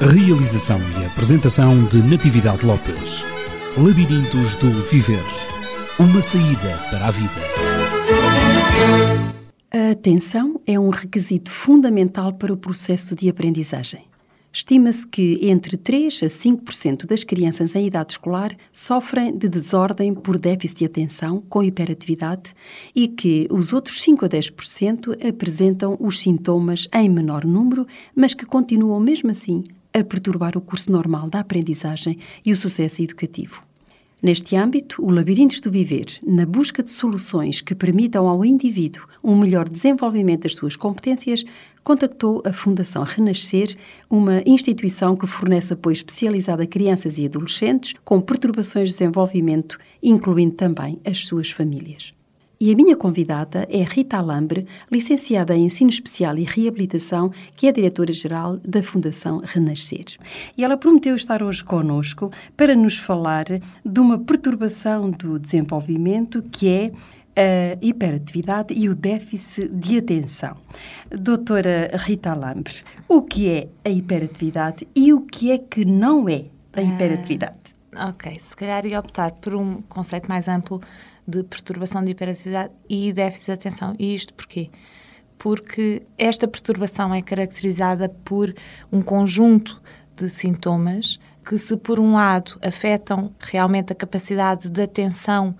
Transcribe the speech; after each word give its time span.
Realização 0.00 0.80
e 1.00 1.06
apresentação 1.06 1.84
de 1.84 2.02
Natividade 2.02 2.66
Lopes. 2.66 3.22
Labirintos 3.78 4.56
do 4.56 4.72
Viver. 4.82 5.22
Uma 6.00 6.20
saída 6.20 6.76
para 6.90 7.06
a 7.06 7.10
vida. 7.12 7.30
A 9.72 9.92
atenção 9.92 10.60
é 10.66 10.78
um 10.78 10.90
requisito 10.90 11.48
fundamental 11.48 12.32
para 12.32 12.52
o 12.52 12.56
processo 12.56 13.14
de 13.14 13.28
aprendizagem. 13.28 14.04
Estima-se 14.52 15.06
que 15.06 15.38
entre 15.42 15.76
3 15.76 16.24
a 16.24 16.26
5% 16.26 17.06
das 17.06 17.22
crianças 17.22 17.74
em 17.76 17.86
idade 17.86 18.14
escolar 18.14 18.54
sofrem 18.72 19.36
de 19.36 19.48
desordem 19.48 20.12
por 20.12 20.38
déficit 20.38 20.80
de 20.80 20.84
atenção 20.86 21.40
com 21.48 21.62
hiperatividade 21.62 22.52
e 22.94 23.06
que 23.06 23.46
os 23.48 23.72
outros 23.72 24.02
5 24.02 24.24
a 24.24 24.28
10% 24.28 25.24
apresentam 25.26 25.96
os 26.00 26.20
sintomas 26.20 26.88
em 26.92 27.08
menor 27.08 27.44
número, 27.44 27.86
mas 28.14 28.34
que 28.34 28.44
continuam 28.44 28.98
mesmo 28.98 29.30
assim 29.30 29.64
a 29.94 30.02
perturbar 30.02 30.58
o 30.58 30.60
curso 30.60 30.90
normal 30.90 31.30
da 31.30 31.38
aprendizagem 31.38 32.18
e 32.44 32.52
o 32.52 32.56
sucesso 32.56 33.00
educativo. 33.00 33.62
Neste 34.20 34.56
âmbito, 34.56 35.04
o 35.04 35.10
Labirintos 35.10 35.60
do 35.60 35.70
Viver, 35.70 36.06
na 36.26 36.44
busca 36.44 36.82
de 36.82 36.90
soluções 36.90 37.60
que 37.60 37.74
permitam 37.74 38.26
ao 38.26 38.44
indivíduo 38.44 39.04
um 39.22 39.38
melhor 39.38 39.68
desenvolvimento 39.68 40.44
das 40.44 40.56
suas 40.56 40.76
competências, 40.76 41.44
contactou 41.84 42.42
a 42.44 42.52
Fundação 42.52 43.02
Renascer, 43.02 43.76
uma 44.08 44.42
instituição 44.46 45.14
que 45.14 45.26
fornece 45.26 45.74
apoio 45.74 45.92
especializado 45.92 46.62
a 46.62 46.66
crianças 46.66 47.18
e 47.18 47.26
adolescentes 47.26 47.94
com 48.02 48.20
perturbações 48.20 48.88
de 48.88 48.94
desenvolvimento, 48.94 49.78
incluindo 50.02 50.54
também 50.54 50.98
as 51.04 51.26
suas 51.26 51.50
famílias. 51.50 52.14
E 52.64 52.72
a 52.72 52.74
minha 52.74 52.96
convidada 52.96 53.68
é 53.70 53.82
Rita 53.82 54.16
Alambre, 54.16 54.66
licenciada 54.90 55.54
em 55.54 55.66
Ensino 55.66 55.90
Especial 55.90 56.38
e 56.38 56.44
Reabilitação, 56.44 57.30
que 57.54 57.66
é 57.66 57.72
diretora-geral 57.72 58.56
da 58.56 58.82
Fundação 58.82 59.42
Renascer. 59.44 60.06
E 60.56 60.64
ela 60.64 60.74
prometeu 60.74 61.14
estar 61.14 61.42
hoje 61.42 61.62
conosco 61.62 62.32
para 62.56 62.74
nos 62.74 62.96
falar 62.96 63.44
de 63.84 64.00
uma 64.00 64.18
perturbação 64.18 65.10
do 65.10 65.38
desenvolvimento 65.38 66.42
que 66.44 66.66
é 66.66 66.92
a 67.36 67.76
hiperatividade 67.82 68.72
e 68.72 68.88
o 68.88 68.94
déficit 68.94 69.68
de 69.68 69.98
atenção. 69.98 70.56
Doutora 71.10 71.90
Rita 71.98 72.30
Alambre, 72.30 72.76
o 73.06 73.20
que 73.20 73.46
é 73.46 73.68
a 73.84 73.90
hiperatividade 73.90 74.88
e 74.96 75.12
o 75.12 75.20
que 75.20 75.50
é 75.50 75.58
que 75.58 75.84
não 75.84 76.26
é 76.30 76.46
a 76.72 76.80
hiperatividade? 76.80 77.74
Ah, 77.94 78.08
ok, 78.08 78.34
se 78.40 78.56
calhar 78.56 78.84
ia 78.86 78.98
optar 78.98 79.32
por 79.32 79.54
um 79.54 79.80
conceito 79.82 80.28
mais 80.28 80.48
amplo 80.48 80.80
de 81.26 81.42
perturbação 81.42 82.04
de 82.04 82.10
hiperatividade 82.12 82.72
e 82.88 83.12
déficit 83.12 83.46
de 83.46 83.52
atenção. 83.52 83.94
E 83.98 84.14
isto 84.14 84.34
porquê? 84.34 84.70
Porque 85.38 86.02
esta 86.16 86.46
perturbação 86.46 87.14
é 87.14 87.22
caracterizada 87.22 88.08
por 88.08 88.54
um 88.92 89.02
conjunto 89.02 89.80
de 90.16 90.28
sintomas 90.28 91.18
que, 91.44 91.58
se 91.58 91.76
por 91.76 91.98
um 91.98 92.14
lado 92.14 92.58
afetam 92.62 93.34
realmente 93.38 93.92
a 93.92 93.96
capacidade 93.96 94.70
de 94.70 94.82
atenção 94.82 95.54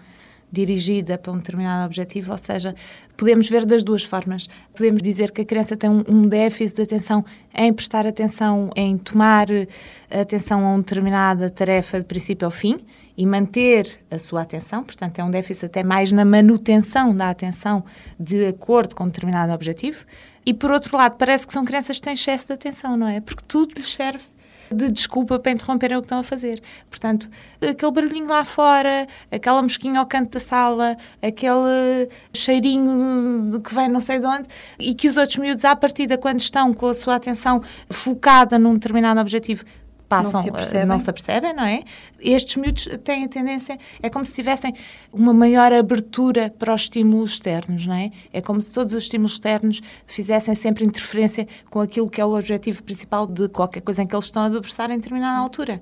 dirigida 0.55 1.19
para 1.19 1.33
um 1.33 1.37
determinado 1.37 1.85
objetivo, 1.85 2.33
ou 2.33 2.39
seja, 2.39 2.75
podemos 3.17 3.51
ver 3.51 3.67
das 3.67 3.83
duas 3.83 4.05
formas. 4.05 4.49
Podemos 4.75 5.03
dizer 5.03 5.33
que 5.33 5.43
a 5.43 5.45
criança 5.45 5.77
tem 5.77 5.91
um, 5.91 6.27
déficit 6.29 6.77
de 6.77 6.83
atenção 6.83 7.25
em 7.53 7.73
prestar 7.73 8.07
atenção, 8.07 8.71
em 8.77 8.97
tomar 8.97 9.49
atenção 10.11 10.65
a 10.65 10.71
uma 10.71 10.79
determinada 10.79 11.51
tarefa 11.51 11.99
de 11.99 12.07
princípio 12.07 12.47
ao 12.47 12.51
fim 12.51 12.81
e 13.17 13.27
manter 13.27 14.01
a 14.11 14.19
sua 14.19 14.43
atenção, 14.43 14.83
portanto, 14.83 15.19
é 15.19 15.25
um 15.25 15.31
déficit 15.31 15.67
até 15.67 15.83
mais 15.85 16.11
na 16.11 16.25
manutenção 16.25 17.15
da 17.15 17.31
atenção 17.31 17.85
de 18.19 18.47
acordo 18.47 18.95
com 18.95 19.05
um 19.05 19.09
determinado 19.09 19.53
objetivo. 19.53 20.05
E 20.47 20.53
por 20.53 20.71
outro 20.71 20.97
lado, 20.97 21.17
parece 21.17 21.47
que 21.47 21.53
são 21.53 21.65
crianças 21.65 21.99
que 21.99 22.03
têm 22.03 22.15
excesso 22.15 22.49
de 22.49 22.53
atenção, 22.55 22.97
não 22.97 23.09
é? 23.09 23.21
Porque 23.21 23.43
tudo 23.47 23.75
lhes 23.77 23.93
serve 23.93 24.25
de 24.75 24.91
desculpa 24.91 25.39
para 25.39 25.53
interromperem 25.53 25.97
o 25.97 26.01
que 26.01 26.07
estão 26.07 26.19
a 26.19 26.25
fazer. 26.25 26.63
Portanto, 26.91 27.29
aquele 27.61 27.93
barulhinho 27.93 28.27
lá 28.27 28.45
fora, 28.45 29.07
aquela 29.31 29.63
mosquinha 29.63 30.01
ao 30.01 30.07
canto 30.07 30.33
da 30.33 30.41
sala, 30.41 30.97
aquele 31.23 32.09
cheirinho 32.33 33.61
que 33.61 33.75
vem 33.75 33.89
não 33.89 34.01
sei 34.01 34.19
de 34.19 34.27
onde, 34.27 34.49
e 34.79 34.95
que 34.95 35.09
os 35.09 35.17
outros 35.17 35.37
miúdos, 35.39 35.65
à 35.65 35.75
partida, 35.75 36.19
quando 36.19 36.41
estão 36.41 36.75
com 36.75 36.89
a 36.89 36.95
sua 36.95 37.17
atenção 37.17 37.63
focada 37.89 38.59
num 38.59 38.75
determinado 38.75 39.21
objetivo, 39.21 39.65
passam, 40.23 40.33
não 40.33 40.43
se, 40.43 40.49
apercebem. 40.49 40.87
não 40.87 40.99
se 40.99 41.11
apercebem, 41.11 41.55
não 41.55 41.65
é? 41.65 41.83
Estes 42.21 42.57
miúdos 42.57 42.89
têm 43.03 43.25
a 43.25 43.29
tendência, 43.29 43.79
é 44.03 44.09
como 44.09 44.25
se 44.25 44.35
tivessem 44.35 44.75
uma 45.13 45.33
maior 45.33 45.73
abertura 45.73 46.53
para 46.59 46.75
os 46.75 46.83
estímulos 46.83 47.33
externos, 47.33 47.87
não 47.87 47.95
é? 47.95 48.11
É 48.33 48.41
como 48.41 48.61
se 48.61 48.73
todos 48.73 48.93
os 48.93 49.05
estímulos 49.05 49.33
externos 49.33 49.81
fizessem 50.07 50.55
sempre 50.55 50.85
interferência 50.85 51.47
com 51.71 51.81
aquilo 51.81 52.09
que 52.09 52.21
é 52.21 52.25
o 52.25 52.37
objetivo 52.37 52.83
principal 52.83 53.27
de 53.27 53.49
qualquer 53.49 53.81
coisa 53.81 54.03
em 54.03 54.07
que 54.07 54.15
eles 54.15 54.27
estão 54.27 54.43
a 54.43 54.49
debruçar 54.49 54.91
em 54.91 54.97
determinada 54.97 55.39
altura. 55.39 55.81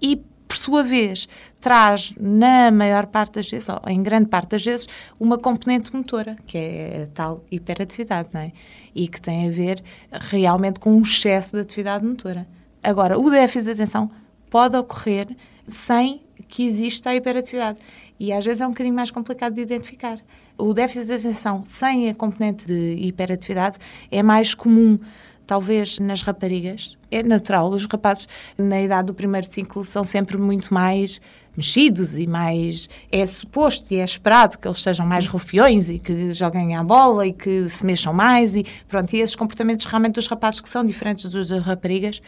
E 0.00 0.22
por 0.46 0.56
sua 0.56 0.82
vez, 0.82 1.28
traz, 1.60 2.14
na 2.18 2.70
maior 2.70 3.06
parte 3.06 3.34
das 3.34 3.50
vezes, 3.50 3.68
ou 3.68 3.80
em 3.88 4.02
grande 4.02 4.28
parte 4.28 4.50
das 4.50 4.64
vezes, 4.64 4.86
uma 5.18 5.36
componente 5.38 5.94
motora, 5.94 6.36
que 6.46 6.56
é 6.56 7.02
a 7.02 7.06
tal 7.14 7.44
hiperatividade, 7.50 8.28
não 8.32 8.40
é? 8.40 8.52
E 8.94 9.08
que 9.08 9.20
tem 9.20 9.46
a 9.46 9.50
ver 9.50 9.82
realmente 10.12 10.78
com 10.78 10.92
um 10.92 11.02
excesso 11.02 11.56
de 11.56 11.62
atividade 11.62 12.04
motora. 12.04 12.46
Agora, 12.86 13.18
o 13.18 13.28
déficit 13.28 13.64
de 13.64 13.70
atenção 13.72 14.08
pode 14.48 14.76
ocorrer 14.76 15.26
sem 15.66 16.22
que 16.46 16.64
exista 16.64 17.10
a 17.10 17.16
hiperatividade. 17.16 17.80
E 18.18 18.32
às 18.32 18.44
vezes 18.44 18.60
é 18.60 18.66
um 18.66 18.70
bocadinho 18.70 18.94
mais 18.94 19.10
complicado 19.10 19.54
de 19.54 19.60
identificar. 19.60 20.18
O 20.56 20.72
déficit 20.72 21.04
de 21.04 21.14
atenção 21.14 21.64
sem 21.66 22.08
a 22.08 22.14
componente 22.14 22.64
de 22.64 22.94
hiperatividade 23.00 23.76
é 24.08 24.22
mais 24.22 24.54
comum, 24.54 25.00
talvez, 25.48 25.98
nas 25.98 26.22
raparigas. 26.22 26.96
É 27.10 27.24
natural, 27.24 27.70
os 27.70 27.84
rapazes, 27.86 28.28
na 28.56 28.80
idade 28.80 29.08
do 29.08 29.14
primeiro 29.14 29.48
ciclo, 29.48 29.82
são 29.82 30.04
sempre 30.04 30.38
muito 30.38 30.72
mais 30.72 31.20
mexidos 31.56 32.16
e 32.16 32.24
mais. 32.24 32.88
É 33.10 33.26
suposto 33.26 33.92
e 33.92 33.96
é 33.96 34.04
esperado 34.04 34.58
que 34.58 34.68
eles 34.68 34.80
sejam 34.80 35.04
mais 35.04 35.26
rufiões 35.26 35.90
e 35.90 35.98
que 35.98 36.32
joguem 36.32 36.76
à 36.76 36.84
bola 36.84 37.26
e 37.26 37.32
que 37.32 37.68
se 37.68 37.84
mexam 37.84 38.14
mais. 38.14 38.54
E 38.54 38.64
pronto, 38.86 39.12
e 39.12 39.18
esses 39.18 39.34
comportamentos 39.34 39.86
realmente 39.86 40.14
dos 40.14 40.28
rapazes 40.28 40.60
que 40.60 40.68
são 40.68 40.84
diferentes 40.84 41.28
dos 41.28 41.48
das 41.48 41.64
raparigas 41.64 42.22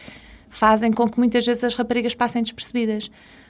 fazem 0.49 0.91
com 0.91 1.07
que 1.07 1.17
muitas 1.17 1.45
vezes 1.45 1.63
as 1.63 1.75
raparigas 1.75 2.13
passem 2.13 2.41
despercebidas, 2.41 3.09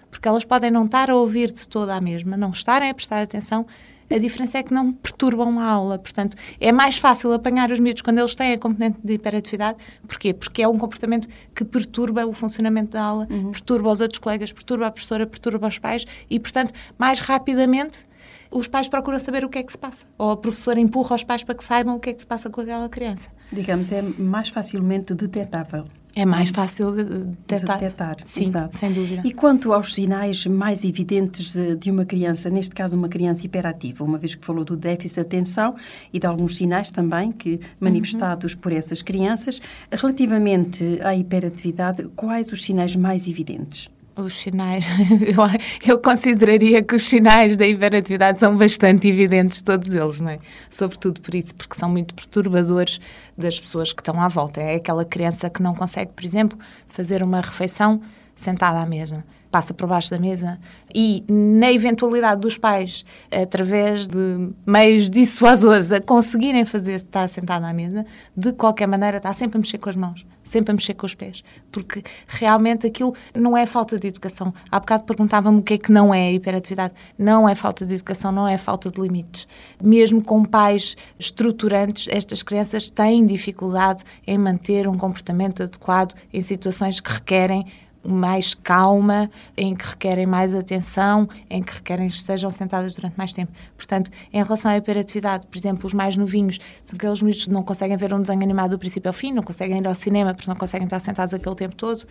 porque 0.09 0.27
elas 0.27 0.43
podem 0.43 0.71
não 0.71 0.85
estar 0.85 1.09
a 1.09 1.15
ouvir 1.15 1.51
de 1.51 1.67
toda 1.67 1.95
a 1.95 2.01
mesma, 2.01 2.35
não 2.35 2.49
estarem 2.49 2.89
a 2.89 2.93
prestar 2.93 3.21
atenção, 3.21 3.65
a 4.09 4.17
diferença 4.17 4.57
é 4.57 4.63
que 4.63 4.73
não 4.73 4.91
perturbam 4.91 5.59
a 5.59 5.65
aula. 5.65 5.99
Portanto, 5.99 6.35
é 6.59 6.71
mais 6.71 6.97
fácil 6.97 7.31
apanhar 7.31 7.71
os 7.71 7.79
miúdos 7.79 8.01
quando 8.01 8.17
eles 8.17 8.33
têm 8.33 8.53
a 8.53 8.57
componente 8.57 8.97
de 9.03 9.13
hiperatividade. 9.13 9.77
Porquê? 10.07 10.33
Porque 10.33 10.63
é 10.63 10.67
um 10.67 10.77
comportamento 10.77 11.27
que 11.53 11.63
perturba 11.63 12.25
o 12.25 12.33
funcionamento 12.33 12.93
da 12.93 13.03
aula, 13.03 13.27
uhum. 13.29 13.51
perturba 13.51 13.91
os 13.91 14.01
outros 14.01 14.19
colegas, 14.19 14.51
perturba 14.51 14.87
a 14.87 14.91
professora, 14.91 15.27
perturba 15.27 15.67
os 15.67 15.77
pais 15.77 16.05
e, 16.29 16.39
portanto, 16.39 16.73
mais 16.97 17.19
rapidamente 17.19 18.09
os 18.51 18.67
pais 18.67 18.87
procuram 18.87 19.19
saber 19.19 19.45
o 19.45 19.49
que 19.49 19.59
é 19.59 19.63
que 19.63 19.71
se 19.71 19.77
passa. 19.77 20.07
Ou 20.17 20.31
a 20.31 20.37
professora 20.37 20.79
empurra 20.79 21.16
os 21.16 21.23
pais 21.23 21.43
para 21.43 21.53
que 21.53 21.63
saibam 21.63 21.95
o 21.95 21.99
que 21.99 22.09
é 22.09 22.13
que 22.13 22.21
se 22.21 22.27
passa 22.27 22.49
com 22.49 22.61
aquela 22.61 22.89
criança. 22.89 23.29
Digamos, 23.53 23.91
é 23.91 24.01
mais 24.01 24.49
facilmente 24.49 25.13
detetável. 25.13 25.85
É 26.16 26.25
mais 26.25 26.50
fácil 26.50 26.91
de 26.91 27.03
detectar. 27.03 27.78
De 27.78 27.84
detectar. 27.84 28.17
Sim, 28.26 28.46
Exato. 28.46 28.78
sem 28.78 28.91
dúvida. 28.91 29.22
E 29.23 29.32
quanto 29.32 29.72
aos 29.72 29.94
sinais 29.94 30.46
mais 30.46 30.84
evidentes 30.84 31.53
de 31.79 31.91
uma 31.91 32.03
criança, 32.06 32.50
neste 32.50 32.73
caso 32.73 32.97
uma 32.97 33.08
criança 33.08 33.46
hiperativa, 33.46 34.03
uma 34.03 34.17
vez 34.17 34.35
que 34.35 34.46
falou 34.46 34.66
do 34.66 34.76
déficit 34.76 35.16
de 35.16 35.22
atenção 35.22 35.76
e 36.11 36.20
de 36.20 36.26
alguns 36.26 36.58
sinais 36.58 36.91
também 36.91 37.32
que 37.32 37.59
manifestados 37.79 38.53
uhum. 38.53 38.59
por 38.59 38.72
essas 38.72 39.02
crianças, 39.02 39.61
relativamente 39.91 41.00
à 41.03 41.16
hiperatividade, 41.16 42.03
quais 42.16 42.52
os 42.52 42.64
sinais 42.64 42.96
mais 42.96 43.28
evidentes? 43.28 43.90
Os 44.23 44.37
sinais, 44.37 44.85
eu, 45.21 45.91
eu, 45.93 45.99
consideraria 45.99 46.81
que 46.81 46.95
os 46.95 47.07
sinais 47.07 47.55
da 47.55 47.66
hiperatividade 47.66 48.39
são 48.39 48.57
bastante 48.57 49.07
evidentes, 49.07 49.61
todos 49.61 49.93
eles, 49.93 50.21
não 50.21 50.29
é? 50.29 50.39
Sobretudo 50.69 51.21
por 51.21 51.33
isso, 51.35 51.53
porque 51.55 51.75
são 51.75 51.89
muito 51.89 52.13
perturbadores 52.13 52.99
das 53.37 53.59
pessoas 53.59 53.93
que 53.93 54.01
estão 54.01 54.21
à 54.21 54.27
volta. 54.27 54.61
É 54.61 54.75
aquela 54.75 55.05
criança 55.05 55.49
que 55.49 55.61
não 55.61 55.73
consegue, 55.73 56.11
por 56.13 56.23
exemplo, 56.23 56.57
fazer 56.87 57.23
uma 57.23 57.41
refeição 57.41 58.01
sentada 58.40 58.80
à 58.80 58.86
mesa 58.86 59.24
passa 59.52 59.74
por 59.74 59.88
baixo 59.88 60.09
da 60.09 60.20
mesa 60.20 60.59
e, 60.94 61.24
na 61.28 61.72
eventualidade 61.72 62.41
dos 62.41 62.58
pais, 62.58 63.06
através 63.32 64.08
de 64.08 64.50
meios 64.66 65.09
dissuasores, 65.09 65.91
a 65.91 66.00
conseguirem 66.00 66.66
fazer 66.66 66.94
estar 66.94 67.28
sentado 67.28 67.66
à 67.66 67.74
mesa, 67.74 68.06
de 68.36 68.53
qualquer 68.53 68.88
maneira 68.88 69.18
está 69.18 69.34
sempre 69.34 69.58
a 69.58 69.59
mexer 69.59 69.78
com 69.78 69.90
as 69.90 69.96
mãos, 69.96 70.26
sempre 70.44 70.72
a 70.72 70.74
mexer 70.74 70.94
com 70.94 71.06
os 71.06 71.16
pés, 71.16 71.44
porque 71.72 72.03
realmente 72.28 72.86
aquilo 72.86 73.14
não 73.34 73.58
é 73.58 73.66
falta 73.66 73.97
de 73.97 74.08
educação. 74.08 74.53
Há 74.72 74.80
bocado 74.80 75.03
perguntava-me 75.03 75.59
o 75.59 75.64
que 75.64 75.74
é 75.74 75.78
que 75.78 75.91
não 75.91 76.14
é 76.14 76.28
a 76.28 76.32
hiperatividade. 76.32 76.94
Não 77.18 77.47
é 77.47 77.56
falta 77.56 77.86
de 77.86 77.94
educação, 77.96 78.32
não 78.32 78.47
é 78.47 78.58
falta 78.58 78.91
de 78.91 79.02
limites. 79.02 79.47
Mesmo 79.82 80.24
com 80.24 80.44
pais 80.44 80.96
estruturantes, 81.18 82.08
estas 82.09 82.44
crianças 82.44 82.90
têm 82.90 83.26
dificuldade 83.26 84.03
em 84.26 84.38
manter 84.38 84.88
um 84.88 84.97
comportamento 84.97 85.64
adequado 85.64 86.14
em 86.32 86.41
situações 86.41 87.00
que 87.00 87.12
requerem 87.12 87.66
mais 88.03 88.53
calma, 88.53 89.29
em 89.57 89.75
que 89.75 89.85
requerem 89.85 90.25
mais 90.25 90.55
atenção, 90.55 91.28
em 91.49 91.61
que 91.61 91.73
requerem 91.73 92.07
que 92.07 92.16
estejam 92.16 92.49
sentadas 92.49 92.96
durante 92.96 93.16
mais 93.17 93.34
tempo. 93.34 93.51
Portanto, 93.75 94.09
em 94.31 94.41
relação 94.41 94.72
à 94.72 94.78
hiperatividade, 94.78 95.47
por 95.47 95.57
exemplo, 95.57 95.85
os 95.85 95.93
mais 95.93 96.16
novinhos 96.16 96.59
são 96.84 96.96
aqueles 96.96 97.22
miúdos 97.22 97.46
que 97.46 97.51
não 97.51 97.63
conseguem 97.63 97.97
ver 97.97 98.13
um 98.13 98.22
desenho 98.22 98.43
animado 98.43 98.72
do 98.72 98.79
princípio 98.79 99.09
ao 99.09 99.13
fim, 99.13 99.31
não 99.31 99.43
conseguem 99.43 99.78
ir 99.78 99.87
ao 99.87 99.96
cinema 99.96 100.34
porque 100.34 100.49
não 100.49 100.55
conseguem 100.55 100.85
estar 100.85 100.99
sentados 100.99 101.34
aquele 101.34 101.55
tempo 101.55 101.75
todo, 101.75 102.05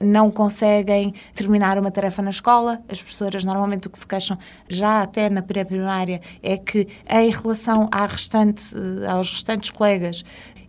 não 0.00 0.30
conseguem 0.30 1.14
terminar 1.34 1.78
uma 1.78 1.90
tarefa 1.90 2.20
na 2.22 2.30
escola. 2.30 2.80
As 2.88 3.00
professoras 3.00 3.44
normalmente 3.44 3.86
o 3.86 3.90
que 3.90 3.98
se 3.98 4.06
queixam, 4.06 4.38
já 4.68 5.02
até 5.02 5.30
na 5.30 5.42
pré-primária, 5.42 6.20
é 6.42 6.56
que 6.56 6.88
em 7.08 7.30
relação 7.30 7.88
à 7.90 8.06
restante, 8.06 8.74
eh, 8.74 9.06
aos 9.06 9.30
restantes 9.30 9.70
colegas, 9.70 10.24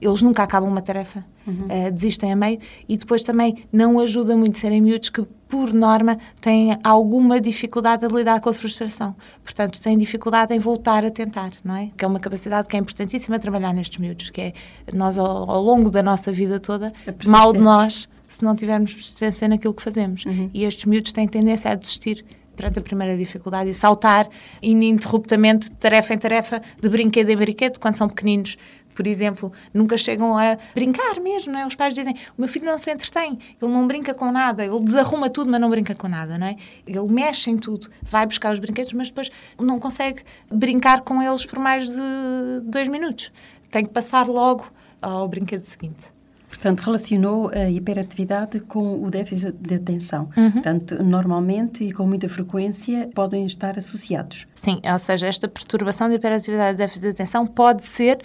eles 0.05 0.21
nunca 0.21 0.44
acabam 0.44 0.69
uma 0.69 0.81
tarefa, 0.81 1.25
uhum. 1.45 1.65
uh, 1.65 1.91
desistem 1.91 2.31
a 2.31 2.35
meio 2.35 2.59
e 2.88 2.97
depois 2.97 3.23
também 3.23 3.63
não 3.71 4.00
ajuda 4.00 4.35
muito 4.35 4.57
serem 4.57 4.81
miúdos 4.81 5.09
que, 5.09 5.21
por 5.47 5.73
norma, 5.73 6.17
têm 6.41 6.77
alguma 6.83 7.39
dificuldade 7.39 8.05
a 8.05 8.07
lidar 8.07 8.41
com 8.41 8.50
a 8.50 8.53
frustração. 8.53 9.15
Portanto, 9.44 9.81
têm 9.81 9.97
dificuldade 9.97 10.53
em 10.53 10.59
voltar 10.59 11.05
a 11.05 11.11
tentar, 11.11 11.51
não 11.63 11.75
é? 11.75 11.91
Que 11.95 12.03
é 12.03 12.07
uma 12.07 12.19
capacidade 12.19 12.67
que 12.67 12.75
é 12.75 12.79
importantíssima 12.79 13.38
trabalhar 13.39 13.73
nestes 13.73 13.97
miúdos, 13.97 14.29
que 14.29 14.41
é 14.41 14.53
nós, 14.91 15.17
ao, 15.17 15.50
ao 15.50 15.61
longo 15.61 15.89
da 15.89 16.01
nossa 16.01 16.31
vida 16.31 16.59
toda, 16.59 16.91
mal 17.27 17.53
de 17.53 17.59
nós 17.59 18.09
se 18.27 18.44
não 18.44 18.55
tivermos 18.55 18.94
persistência 18.94 19.47
naquilo 19.47 19.73
que 19.73 19.83
fazemos. 19.83 20.25
Uhum. 20.25 20.50
E 20.53 20.63
estes 20.63 20.85
miúdos 20.85 21.13
têm 21.13 21.27
tendência 21.27 21.69
a 21.69 21.75
desistir 21.75 22.25
perante 22.55 22.79
a 22.79 22.81
primeira 22.81 23.17
dificuldade 23.17 23.69
e 23.69 23.73
saltar 23.73 24.29
ininterruptamente, 24.61 25.71
tarefa 25.71 26.13
em 26.13 26.17
tarefa, 26.17 26.61
de 26.79 26.89
brinquedo 26.89 27.29
em 27.29 27.35
brinquedo, 27.35 27.79
quando 27.79 27.95
são 27.95 28.07
pequeninos 28.07 28.57
por 28.93 29.07
exemplo, 29.07 29.51
nunca 29.73 29.97
chegam 29.97 30.37
a 30.37 30.57
brincar 30.73 31.19
mesmo, 31.19 31.53
não 31.53 31.59
é? 31.59 31.67
Os 31.67 31.75
pais 31.75 31.93
dizem, 31.93 32.13
o 32.37 32.41
meu 32.41 32.47
filho 32.47 32.65
não 32.65 32.77
se 32.77 32.91
entretém, 32.91 33.37
ele 33.61 33.71
não 33.71 33.87
brinca 33.87 34.13
com 34.13 34.31
nada, 34.31 34.63
ele 34.63 34.79
desarruma 34.81 35.29
tudo, 35.29 35.49
mas 35.49 35.59
não 35.59 35.69
brinca 35.69 35.95
com 35.95 36.07
nada, 36.07 36.37
não 36.37 36.47
é? 36.47 36.55
Ele 36.85 37.11
mexe 37.11 37.49
em 37.49 37.57
tudo, 37.57 37.89
vai 38.01 38.25
buscar 38.25 38.51
os 38.51 38.59
brinquedos, 38.59 38.93
mas 38.93 39.09
depois 39.09 39.31
não 39.59 39.79
consegue 39.79 40.23
brincar 40.51 41.01
com 41.01 41.21
eles 41.21 41.45
por 41.45 41.59
mais 41.59 41.87
de 41.87 42.61
dois 42.63 42.87
minutos. 42.87 43.31
Tem 43.69 43.83
que 43.83 43.89
passar 43.89 44.27
logo 44.27 44.65
ao 45.01 45.27
brinquedo 45.27 45.63
seguinte. 45.63 46.13
Portanto, 46.53 46.81
relacionou 46.81 47.49
a 47.49 47.67
hiperatividade 47.67 48.59
com 48.59 49.03
o 49.03 49.09
déficit 49.09 49.53
de 49.59 49.73
atenção. 49.73 50.29
Uhum. 50.37 50.51
Portanto, 50.51 51.03
normalmente 51.03 51.83
e 51.83 51.91
com 51.91 52.05
muita 52.05 52.29
frequência 52.29 53.09
podem 53.15 53.45
estar 53.47 53.75
associados. 53.75 54.47
Sim, 54.53 54.79
ou 54.83 54.99
seja, 54.99 55.25
esta 55.25 55.47
perturbação 55.47 56.07
de 56.09 56.15
hiperatividade 56.15 56.75
e 56.75 56.77
déficit 56.77 57.01
de 57.01 57.09
atenção 57.09 57.47
pode 57.47 57.83
ser 57.83 58.19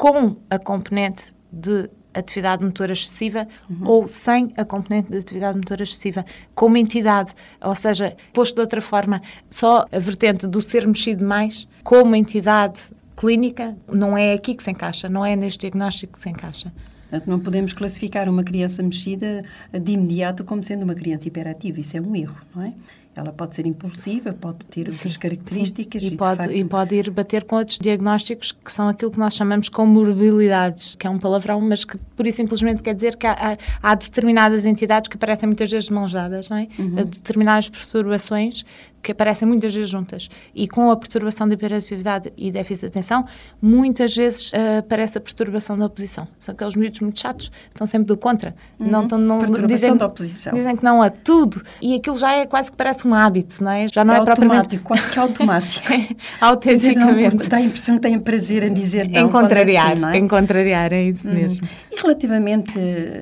com 0.00 0.34
a 0.48 0.58
componente 0.58 1.34
de 1.52 1.90
atividade 2.14 2.64
motora 2.64 2.94
excessiva 2.94 3.46
uhum. 3.68 3.86
ou 3.86 4.08
sem 4.08 4.50
a 4.56 4.64
componente 4.64 5.10
de 5.10 5.18
atividade 5.18 5.58
motora 5.58 5.82
excessiva, 5.82 6.24
como 6.54 6.78
entidade, 6.78 7.34
ou 7.60 7.74
seja, 7.74 8.16
posto 8.32 8.54
de 8.54 8.62
outra 8.62 8.80
forma, 8.80 9.20
só 9.50 9.84
a 9.92 9.98
vertente 9.98 10.46
do 10.46 10.62
ser 10.62 10.86
mexido 10.86 11.22
mais, 11.22 11.68
como 11.84 12.16
entidade 12.16 12.80
clínica, 13.14 13.76
não 13.92 14.16
é 14.16 14.32
aqui 14.32 14.54
que 14.54 14.62
se 14.62 14.70
encaixa, 14.70 15.06
não 15.06 15.22
é 15.22 15.36
neste 15.36 15.58
diagnóstico 15.60 16.14
que 16.14 16.18
se 16.18 16.30
encaixa. 16.30 16.72
Portanto, 17.02 17.28
não 17.28 17.38
podemos 17.38 17.74
classificar 17.74 18.26
uma 18.26 18.42
criança 18.42 18.82
mexida 18.82 19.44
de 19.70 19.92
imediato 19.92 20.44
como 20.44 20.64
sendo 20.64 20.84
uma 20.84 20.94
criança 20.94 21.28
hiperativa, 21.28 21.78
isso 21.78 21.94
é 21.94 22.00
um 22.00 22.16
erro, 22.16 22.38
não 22.54 22.62
é? 22.62 22.72
Ela 23.16 23.32
pode 23.32 23.56
ser 23.56 23.66
impulsiva, 23.66 24.32
pode 24.32 24.64
ter 24.66 24.88
outras 24.88 25.16
características. 25.16 26.02
E, 26.02 26.08
e, 26.08 26.16
pode, 26.16 26.42
facto... 26.42 26.52
e 26.52 26.64
pode 26.64 26.94
ir 26.94 27.10
bater 27.10 27.44
com 27.44 27.56
outros 27.56 27.76
diagnósticos 27.78 28.52
que 28.52 28.72
são 28.72 28.88
aquilo 28.88 29.10
que 29.10 29.18
nós 29.18 29.34
chamamos 29.34 29.66
de 29.66 29.72
comorbilidades, 29.72 30.94
que 30.94 31.06
é 31.06 31.10
um 31.10 31.18
palavrão, 31.18 31.60
mas 31.60 31.84
que 31.84 31.98
por 32.16 32.26
e 32.26 32.32
simplesmente 32.32 32.82
quer 32.82 32.94
dizer 32.94 33.16
que 33.16 33.26
há, 33.26 33.32
há, 33.32 33.56
há 33.82 33.94
determinadas 33.96 34.64
entidades 34.64 35.08
que 35.08 35.16
aparecem 35.16 35.48
muitas 35.48 35.70
vezes 35.70 35.90
mãos 35.90 36.12
dadas, 36.12 36.48
não 36.48 36.56
é? 36.56 36.68
Uhum. 36.78 36.94
Determinadas 37.04 37.68
perturbações 37.68 38.64
que 39.02 39.12
aparecem 39.12 39.46
muitas 39.46 39.74
vezes 39.74 39.90
juntas. 39.90 40.28
E 40.54 40.68
com 40.68 40.90
a 40.90 40.96
perturbação 40.96 41.48
da 41.48 41.54
hiperatividade 41.54 42.32
e 42.36 42.50
déficit 42.50 42.82
de 42.82 42.86
atenção, 42.88 43.24
muitas 43.60 44.14
vezes 44.14 44.52
uh, 44.52 44.78
aparece 44.78 45.18
a 45.18 45.20
perturbação 45.20 45.78
da 45.78 45.86
oposição. 45.86 46.26
São 46.38 46.54
aqueles 46.54 46.74
miúdos 46.74 47.00
muito 47.00 47.20
chatos, 47.20 47.50
estão 47.68 47.86
sempre 47.86 48.06
do 48.06 48.16
contra. 48.16 48.54
Uhum. 48.78 48.90
Não, 48.90 49.02
não, 49.18 49.38
perturbação 49.38 49.66
dizem, 49.66 49.96
da 49.96 50.06
oposição. 50.06 50.52
Dizem 50.52 50.76
que 50.76 50.84
não 50.84 51.02
a 51.02 51.10
tudo. 51.10 51.62
E 51.80 51.94
aquilo 51.94 52.16
já 52.16 52.32
é 52.32 52.46
quase 52.46 52.70
que 52.70 52.76
parece 52.76 53.06
um 53.06 53.14
hábito, 53.14 53.62
não 53.62 53.70
é? 53.70 53.86
Já 53.88 54.04
não 54.04 54.14
é, 54.14 54.18
é 54.18 54.24
propriamente... 54.24 54.78
quase 54.78 55.10
que 55.10 55.18
automático. 55.18 55.86
é, 55.92 56.08
autenticamente. 56.40 57.36
Dizer, 57.36 57.48
dá 57.48 57.56
a 57.56 57.60
impressão 57.60 57.94
que 57.96 58.02
têm 58.02 58.18
prazer 58.18 58.64
em 58.64 58.72
dizer 58.72 59.08
não. 59.08 59.20
Em 59.20 59.26
é 59.26 59.28
contrariar, 59.28 59.92
assim, 59.92 60.06
é? 60.06 60.16
em 60.18 60.28
contrariar, 60.28 60.92
é 60.92 61.02
isso 61.04 61.28
uhum. 61.28 61.34
mesmo. 61.34 61.68
E 61.90 62.00
relativamente 62.00 62.78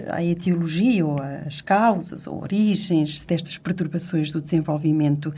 à 0.09 0.23
etiologia, 0.23 1.07
ou 1.07 1.19
às 1.47 1.61
causas, 1.61 2.27
ou 2.27 2.43
origens 2.43 3.23
destas 3.23 3.57
perturbações 3.59 4.31
do 4.31 4.41
desenvolvimento, 4.41 5.33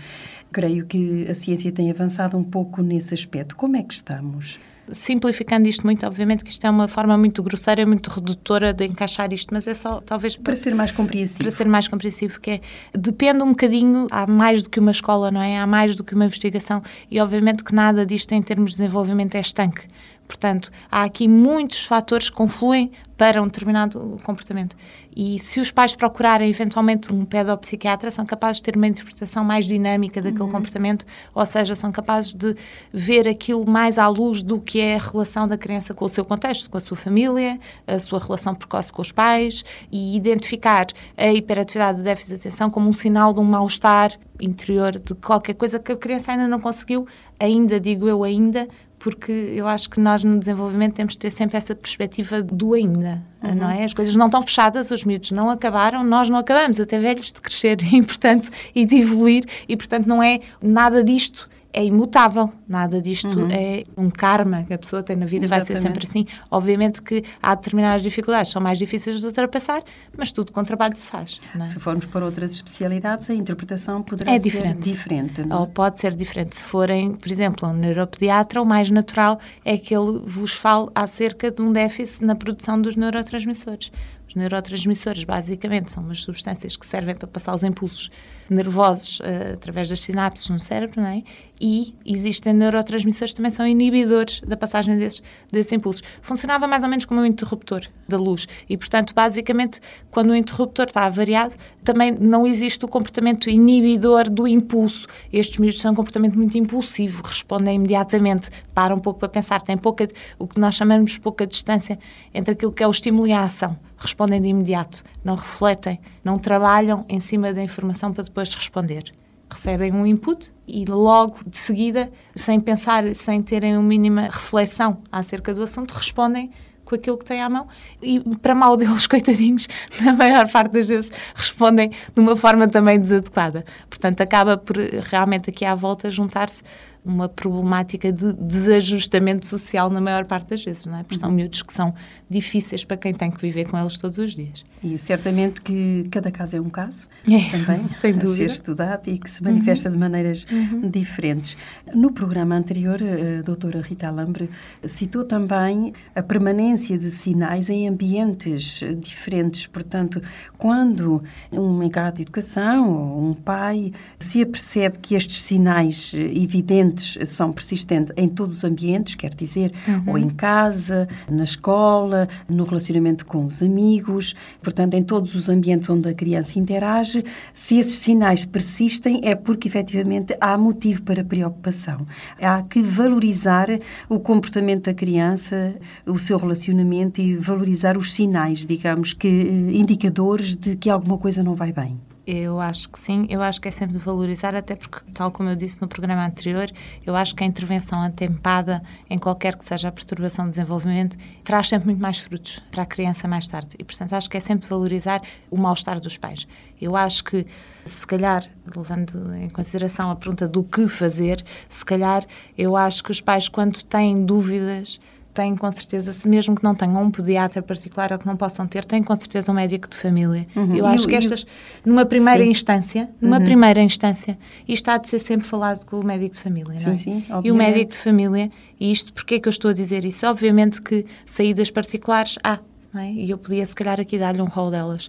creio 0.52 0.86
que 0.86 1.26
a 1.28 1.34
ciência 1.34 1.70
tem 1.72 1.90
avançado 1.90 2.36
um 2.36 2.44
pouco 2.44 2.82
nesse 2.82 3.14
aspecto. 3.14 3.56
Como 3.56 3.76
é 3.76 3.82
que 3.82 3.94
estamos? 3.94 4.58
simplificando 4.92 5.68
isto 5.68 5.84
muito, 5.84 6.06
obviamente 6.06 6.44
que 6.44 6.50
isto 6.50 6.66
é 6.66 6.70
uma 6.70 6.88
forma 6.88 7.16
muito 7.16 7.42
grosseira, 7.42 7.86
muito 7.86 8.10
redutora 8.10 8.72
de 8.72 8.86
encaixar 8.86 9.32
isto, 9.32 9.52
mas 9.52 9.66
é 9.66 9.74
só 9.74 10.00
talvez 10.00 10.36
para, 10.36 10.44
para 10.44 10.56
ser 10.56 10.74
mais 10.74 10.92
compreensível. 10.92 11.44
Para 11.44 11.56
ser 11.56 11.66
mais 11.66 11.88
compreensível, 11.88 12.40
que 12.40 12.50
é 12.50 12.60
depende 12.92 13.42
um 13.42 13.50
bocadinho, 13.50 14.06
há 14.10 14.26
mais 14.26 14.62
do 14.62 14.70
que 14.70 14.80
uma 14.80 14.90
escola, 14.90 15.30
não 15.30 15.40
é? 15.40 15.58
Há 15.58 15.66
mais 15.66 15.94
do 15.94 16.04
que 16.04 16.14
uma 16.14 16.24
investigação 16.24 16.82
e 17.10 17.20
obviamente 17.20 17.62
que 17.62 17.74
nada 17.74 18.04
disto 18.04 18.32
em 18.32 18.42
termos 18.42 18.72
de 18.72 18.78
desenvolvimento 18.78 19.34
é 19.34 19.40
estanque. 19.40 19.86
Portanto, 20.30 20.70
há 20.88 21.02
aqui 21.02 21.26
muitos 21.26 21.84
fatores 21.84 22.30
que 22.30 22.36
confluem 22.36 22.92
para 23.16 23.42
um 23.42 23.46
determinado 23.46 24.16
comportamento. 24.22 24.76
E 25.14 25.40
se 25.40 25.58
os 25.58 25.72
pais 25.72 25.94
procurarem 25.96 26.48
eventualmente 26.48 27.12
um 27.12 27.24
pedopsiquiatra, 27.24 28.12
são 28.12 28.24
capazes 28.24 28.58
de 28.58 28.62
ter 28.62 28.76
uma 28.76 28.86
interpretação 28.86 29.44
mais 29.44 29.66
dinâmica 29.66 30.22
daquele 30.22 30.44
uhum. 30.44 30.48
comportamento, 30.48 31.04
ou 31.34 31.44
seja, 31.44 31.74
são 31.74 31.90
capazes 31.90 32.32
de 32.32 32.54
ver 32.92 33.26
aquilo 33.26 33.68
mais 33.68 33.98
à 33.98 34.06
luz 34.06 34.40
do 34.40 34.60
que 34.60 34.80
é 34.80 34.94
a 34.94 34.98
relação 34.98 35.48
da 35.48 35.58
criança 35.58 35.92
com 35.92 36.04
o 36.04 36.08
seu 36.08 36.24
contexto, 36.24 36.70
com 36.70 36.78
a 36.78 36.80
sua 36.80 36.96
família, 36.96 37.58
a 37.84 37.98
sua 37.98 38.20
relação 38.20 38.54
precoce 38.54 38.92
com 38.92 39.02
os 39.02 39.10
pais 39.10 39.64
e 39.90 40.16
identificar 40.16 40.86
a 41.16 41.26
hiperatividade 41.26 41.98
do 41.98 42.04
déficit 42.04 42.36
de 42.36 42.40
atenção 42.40 42.70
como 42.70 42.88
um 42.88 42.92
sinal 42.92 43.34
de 43.34 43.40
um 43.40 43.44
mal-estar 43.44 44.12
interior, 44.40 44.92
de 44.92 45.14
qualquer 45.16 45.54
coisa 45.54 45.78
que 45.78 45.92
a 45.92 45.96
criança 45.96 46.32
ainda 46.32 46.48
não 46.48 46.60
conseguiu, 46.60 47.06
ainda 47.38 47.78
digo 47.78 48.08
eu 48.08 48.24
ainda, 48.24 48.68
porque 49.00 49.32
eu 49.32 49.66
acho 49.66 49.88
que 49.88 49.98
nós 49.98 50.22
no 50.22 50.38
desenvolvimento 50.38 50.94
temos 50.94 51.14
de 51.14 51.18
ter 51.18 51.30
sempre 51.30 51.56
essa 51.56 51.74
perspectiva 51.74 52.42
do 52.42 52.74
ainda, 52.74 53.22
uhum. 53.42 53.54
não 53.54 53.70
é? 53.70 53.82
As 53.82 53.94
coisas 53.94 54.14
não 54.14 54.26
estão 54.26 54.42
fechadas, 54.42 54.90
os 54.90 55.04
miúdos 55.04 55.32
não 55.32 55.48
acabaram, 55.48 56.04
nós 56.04 56.28
não 56.28 56.38
acabamos, 56.38 56.78
até 56.78 56.98
velhos, 56.98 57.32
de 57.32 57.40
crescer 57.40 57.78
e, 57.92 58.02
portanto, 58.02 58.50
e 58.74 58.84
de 58.84 59.00
evoluir, 59.00 59.44
e, 59.66 59.74
portanto, 59.74 60.06
não 60.06 60.22
é 60.22 60.40
nada 60.62 61.02
disto 61.02 61.48
é 61.72 61.84
imutável, 61.84 62.52
nada 62.68 63.00
disto 63.00 63.38
uhum. 63.38 63.48
é 63.50 63.84
um 63.96 64.10
karma 64.10 64.64
que 64.64 64.74
a 64.74 64.78
pessoa 64.78 65.02
tem 65.02 65.16
na 65.16 65.26
vida, 65.26 65.46
Exatamente. 65.46 65.68
vai 65.68 65.76
ser 65.76 65.82
sempre 65.82 66.06
assim. 66.06 66.26
Obviamente 66.50 67.00
que 67.00 67.24
há 67.42 67.54
determinadas 67.54 68.02
dificuldades, 68.02 68.50
são 68.50 68.60
mais 68.60 68.78
difíceis 68.78 69.20
de 69.20 69.26
ultrapassar, 69.26 69.82
mas 70.16 70.32
tudo 70.32 70.52
com 70.52 70.62
trabalho 70.62 70.96
se 70.96 71.06
faz. 71.06 71.40
É? 71.58 71.62
Se 71.62 71.78
formos 71.78 72.06
para 72.06 72.24
outras 72.24 72.52
especialidades, 72.52 73.30
a 73.30 73.34
interpretação 73.34 74.02
poderá 74.02 74.32
é 74.32 74.38
ser 74.38 74.44
diferente. 74.44 74.90
diferente 74.90 75.42
Ou 75.50 75.66
pode 75.66 76.00
ser 76.00 76.14
diferente. 76.16 76.56
Se 76.56 76.64
forem, 76.64 77.14
por 77.14 77.30
exemplo, 77.30 77.68
um 77.68 77.72
neuropediatra, 77.72 78.60
o 78.60 78.66
mais 78.66 78.90
natural 78.90 79.38
é 79.64 79.78
que 79.78 79.94
ele 79.94 80.20
vos 80.24 80.54
fale 80.54 80.88
acerca 80.94 81.50
de 81.50 81.62
um 81.62 81.72
déficit 81.72 82.24
na 82.24 82.34
produção 82.34 82.80
dos 82.80 82.96
neurotransmissores. 82.96 83.92
Os 84.30 84.36
neurotransmissores, 84.36 85.24
basicamente, 85.24 85.90
são 85.90 86.04
umas 86.04 86.22
substâncias 86.22 86.76
que 86.76 86.86
servem 86.86 87.16
para 87.16 87.26
passar 87.26 87.52
os 87.52 87.64
impulsos 87.64 88.10
nervosos 88.48 89.18
uh, 89.18 89.54
através 89.54 89.88
das 89.88 90.00
sinapses 90.00 90.48
no 90.48 90.60
cérebro, 90.60 91.00
não 91.00 91.08
é? 91.08 91.24
E 91.60 91.94
existem 92.06 92.54
neurotransmissores 92.54 93.32
que 93.32 93.36
também 93.36 93.50
são 93.50 93.66
inibidores 93.66 94.40
da 94.40 94.56
passagem 94.56 94.96
desses, 94.96 95.22
desses 95.52 95.70
impulsos. 95.72 96.02
Funcionava 96.22 96.66
mais 96.66 96.82
ou 96.82 96.88
menos 96.88 97.04
como 97.04 97.20
um 97.20 97.26
interruptor 97.26 97.82
da 98.08 98.16
luz. 98.16 98.48
E, 98.68 98.76
portanto, 98.78 99.12
basicamente, 99.14 99.78
quando 100.10 100.30
o 100.30 100.34
interruptor 100.34 100.86
está 100.86 101.04
avariado, 101.04 101.54
também 101.84 102.12
não 102.12 102.46
existe 102.46 102.84
o 102.84 102.88
comportamento 102.88 103.50
inibidor 103.50 104.30
do 104.30 104.48
impulso. 104.48 105.06
Estes 105.30 105.58
miúdos 105.58 105.82
têm 105.82 105.90
um 105.90 105.94
comportamento 105.94 106.36
muito 106.36 106.56
impulsivo, 106.56 107.22
respondem 107.22 107.76
imediatamente, 107.76 108.48
param 108.74 108.96
um 108.96 109.00
pouco 109.00 109.20
para 109.20 109.28
pensar, 109.28 109.60
têm 109.60 109.76
pouca, 109.76 110.08
o 110.38 110.46
que 110.46 110.58
nós 110.58 110.74
chamamos 110.74 111.12
de 111.12 111.20
pouca 111.20 111.46
distância 111.46 111.98
entre 112.32 112.52
aquilo 112.52 112.72
que 112.72 112.82
é 112.82 112.86
o 112.86 112.90
estímulo 112.90 113.26
e 113.26 113.32
a 113.32 113.42
ação. 113.42 113.78
respondem 113.98 114.40
de 114.40 114.48
imediato, 114.48 115.04
não 115.22 115.34
refletem, 115.34 116.00
não 116.24 116.38
trabalham 116.38 117.04
em 117.06 117.20
cima 117.20 117.52
da 117.52 117.62
informação 117.62 118.12
para 118.12 118.24
depois 118.24 118.54
responder. 118.54 119.12
Recebem 119.50 119.92
um 119.92 120.06
input 120.06 120.52
e 120.66 120.84
logo 120.84 121.38
de 121.46 121.56
seguida, 121.56 122.10
sem 122.34 122.60
pensar, 122.60 123.14
sem 123.14 123.42
terem 123.42 123.76
uma 123.76 123.82
mínima 123.82 124.22
reflexão 124.22 125.02
acerca 125.10 125.52
do 125.52 125.62
assunto, 125.62 125.92
respondem 125.92 126.50
com 126.90 126.96
aquilo 126.96 127.16
que 127.16 127.24
têm 127.24 127.40
à 127.40 127.48
mão 127.48 127.68
e, 128.02 128.20
para 128.38 128.54
mal 128.54 128.76
deles, 128.76 129.06
coitadinhos, 129.08 129.68
na 130.02 130.12
maior 130.12 130.50
parte 130.50 130.72
das 130.72 130.88
vezes 130.88 131.10
respondem 131.34 131.90
de 131.90 132.20
uma 132.20 132.34
forma 132.34 132.68
também 132.68 132.98
desadequada. 132.98 133.64
Portanto, 133.88 134.20
acaba 134.20 134.56
por 134.56 134.76
realmente 134.76 135.50
aqui 135.50 135.64
à 135.64 135.74
volta 135.74 136.10
juntar-se 136.10 136.62
uma 137.04 137.28
problemática 137.28 138.12
de 138.12 138.32
desajustamento 138.34 139.46
social 139.46 139.88
na 139.88 140.00
maior 140.00 140.24
parte 140.26 140.50
das 140.50 140.64
vezes, 140.64 140.84
não 140.84 140.98
é? 140.98 141.02
Porque 141.02 141.16
são 141.16 141.30
uhum. 141.30 141.34
miúdos 141.34 141.62
que 141.62 141.72
são 141.72 141.94
difíceis 142.28 142.84
para 142.84 142.96
quem 142.96 143.14
tem 143.14 143.30
que 143.30 143.40
viver 143.40 143.68
com 143.68 143.78
eles 143.78 143.96
todos 143.96 144.18
os 144.18 144.34
dias. 144.34 144.64
E 144.82 144.98
certamente 144.98 145.62
que 145.62 146.06
cada 146.10 146.30
caso 146.30 146.56
é 146.56 146.60
um 146.60 146.68
caso, 146.68 147.08
é, 147.26 147.50
também, 147.50 147.88
sem 147.96 148.12
dúvida. 148.12 148.32
a 148.32 148.48
ser 148.48 148.54
estudado 148.54 149.08
e 149.08 149.18
que 149.18 149.30
se 149.30 149.42
manifesta 149.42 149.88
uhum. 149.88 149.94
de 149.94 149.98
maneiras 149.98 150.46
uhum. 150.50 150.90
diferentes. 150.90 151.56
No 151.94 152.12
programa 152.12 152.54
anterior, 152.54 152.98
a 153.02 153.42
doutora 153.42 153.80
Rita 153.80 154.06
Alambre 154.06 154.50
citou 154.84 155.24
também 155.24 155.92
a 156.14 156.22
permanência 156.22 156.98
de 156.98 157.10
sinais 157.10 157.70
em 157.70 157.88
ambientes 157.88 158.82
diferentes. 158.98 159.66
Portanto, 159.66 160.20
quando 160.58 161.22
um 161.50 161.82
encargado 161.82 162.16
de 162.16 162.22
educação 162.22 162.90
ou 162.90 163.30
um 163.30 163.34
pai 163.34 163.92
se 164.18 164.42
apercebe 164.42 164.98
que 164.98 165.14
estes 165.14 165.42
sinais 165.42 166.12
evidentes 166.14 166.89
são 166.98 167.52
persistentes 167.52 168.12
em 168.16 168.28
todos 168.28 168.58
os 168.58 168.64
ambientes, 168.64 169.14
quer 169.14 169.34
dizer, 169.34 169.72
uhum. 169.86 170.12
ou 170.12 170.18
em 170.18 170.28
casa, 170.28 171.08
na 171.30 171.44
escola, 171.44 172.28
no 172.48 172.64
relacionamento 172.64 173.24
com 173.26 173.46
os 173.46 173.62
amigos, 173.62 174.34
portanto, 174.62 174.94
em 174.94 175.02
todos 175.02 175.34
os 175.34 175.48
ambientes 175.48 175.88
onde 175.88 176.08
a 176.08 176.14
criança 176.14 176.58
interage, 176.58 177.24
se 177.54 177.78
esses 177.78 177.98
sinais 177.98 178.44
persistem, 178.44 179.20
é 179.24 179.34
porque 179.34 179.68
efetivamente 179.68 180.36
há 180.40 180.56
motivo 180.56 181.02
para 181.02 181.24
preocupação. 181.24 182.06
Há 182.40 182.62
que 182.62 182.82
valorizar 182.82 183.68
o 184.08 184.18
comportamento 184.18 184.84
da 184.84 184.94
criança, 184.94 185.74
o 186.06 186.18
seu 186.18 186.38
relacionamento 186.38 187.20
e 187.20 187.36
valorizar 187.36 187.96
os 187.96 188.12
sinais, 188.12 188.66
digamos 188.66 189.12
que 189.12 189.28
eh, 189.28 189.76
indicadores 189.76 190.56
de 190.56 190.76
que 190.76 190.90
alguma 190.90 191.18
coisa 191.18 191.42
não 191.42 191.54
vai 191.54 191.72
bem. 191.72 192.09
Eu 192.32 192.60
acho 192.60 192.88
que 192.88 192.96
sim, 192.96 193.26
eu 193.28 193.42
acho 193.42 193.60
que 193.60 193.66
é 193.66 193.72
sempre 193.72 193.98
de 193.98 194.04
valorizar, 194.04 194.54
até 194.54 194.76
porque, 194.76 195.00
tal 195.12 195.32
como 195.32 195.48
eu 195.48 195.56
disse 195.56 195.82
no 195.82 195.88
programa 195.88 196.24
anterior, 196.24 196.70
eu 197.04 197.16
acho 197.16 197.34
que 197.34 197.42
a 197.42 197.46
intervenção 197.46 198.00
atempada 198.00 198.80
em 199.10 199.18
qualquer 199.18 199.56
que 199.56 199.64
seja 199.64 199.88
a 199.88 199.92
perturbação 199.92 200.44
do 200.44 200.50
desenvolvimento 200.50 201.16
traz 201.42 201.68
sempre 201.68 201.86
muito 201.86 202.00
mais 202.00 202.20
frutos 202.20 202.60
para 202.70 202.84
a 202.84 202.86
criança 202.86 203.26
mais 203.26 203.48
tarde. 203.48 203.70
E, 203.76 203.82
portanto, 203.82 204.12
acho 204.12 204.30
que 204.30 204.36
é 204.36 204.40
sempre 204.40 204.62
de 204.62 204.68
valorizar 204.68 205.20
o 205.50 205.56
mal-estar 205.56 205.98
dos 205.98 206.16
pais. 206.16 206.46
Eu 206.80 206.94
acho 206.94 207.24
que, 207.24 207.44
se 207.84 208.06
calhar, 208.06 208.44
levando 208.76 209.34
em 209.34 209.50
consideração 209.50 210.08
a 210.08 210.14
pergunta 210.14 210.46
do 210.46 210.62
que 210.62 210.86
fazer, 210.86 211.44
se 211.68 211.84
calhar 211.84 212.24
eu 212.56 212.76
acho 212.76 213.02
que 213.02 213.10
os 213.10 213.20
pais, 213.20 213.48
quando 213.48 213.82
têm 213.82 214.24
dúvidas, 214.24 215.00
têm 215.32 215.56
com 215.56 215.70
certeza, 215.70 216.12
se 216.12 216.28
mesmo 216.28 216.54
que 216.54 216.64
não 216.64 216.74
tenham 216.74 217.02
um 217.02 217.10
pediatra 217.10 217.62
particular 217.62 218.12
ou 218.12 218.18
que 218.18 218.26
não 218.26 218.36
possam 218.36 218.66
ter, 218.66 218.84
têm 218.84 219.02
com 219.02 219.14
certeza 219.14 219.50
um 219.50 219.54
médico 219.54 219.88
de 219.88 219.96
família. 219.96 220.46
Uhum. 220.54 220.74
Eu 220.74 220.86
acho 220.86 221.06
que 221.06 221.14
estas, 221.14 221.46
numa 221.84 222.04
primeira 222.04 222.42
sim. 222.42 222.50
instância, 222.50 223.08
numa 223.20 223.38
uhum. 223.38 223.44
primeira 223.44 223.80
instância, 223.80 224.38
isto 224.66 224.88
há 224.88 224.98
de 224.98 225.08
ser 225.08 225.18
sempre 225.18 225.46
falado 225.46 225.84
com 225.84 226.00
o 226.00 226.04
médico 226.04 226.34
de 226.34 226.40
família, 226.40 226.78
sim, 226.78 226.86
não 226.86 226.92
é? 226.92 226.96
Sim, 226.98 227.24
e 227.44 227.50
o 227.50 227.54
médico 227.54 227.92
de 227.92 227.98
família, 227.98 228.50
e 228.78 228.90
isto, 228.90 229.12
porque 229.12 229.36
é 229.36 229.40
que 229.40 229.48
eu 229.48 229.50
estou 229.50 229.70
a 229.70 229.74
dizer 229.74 230.04
isso? 230.04 230.26
Obviamente 230.26 230.82
que 230.82 231.06
saídas 231.24 231.70
particulares 231.70 232.36
há, 232.42 232.58
não 232.92 233.00
é? 233.00 233.12
E 233.12 233.30
eu 233.30 233.38
podia 233.38 233.64
se 233.64 233.74
calhar 233.74 234.00
aqui 234.00 234.18
dar-lhe 234.18 234.42
um 234.42 234.48
rol 234.48 234.70
delas. 234.70 235.08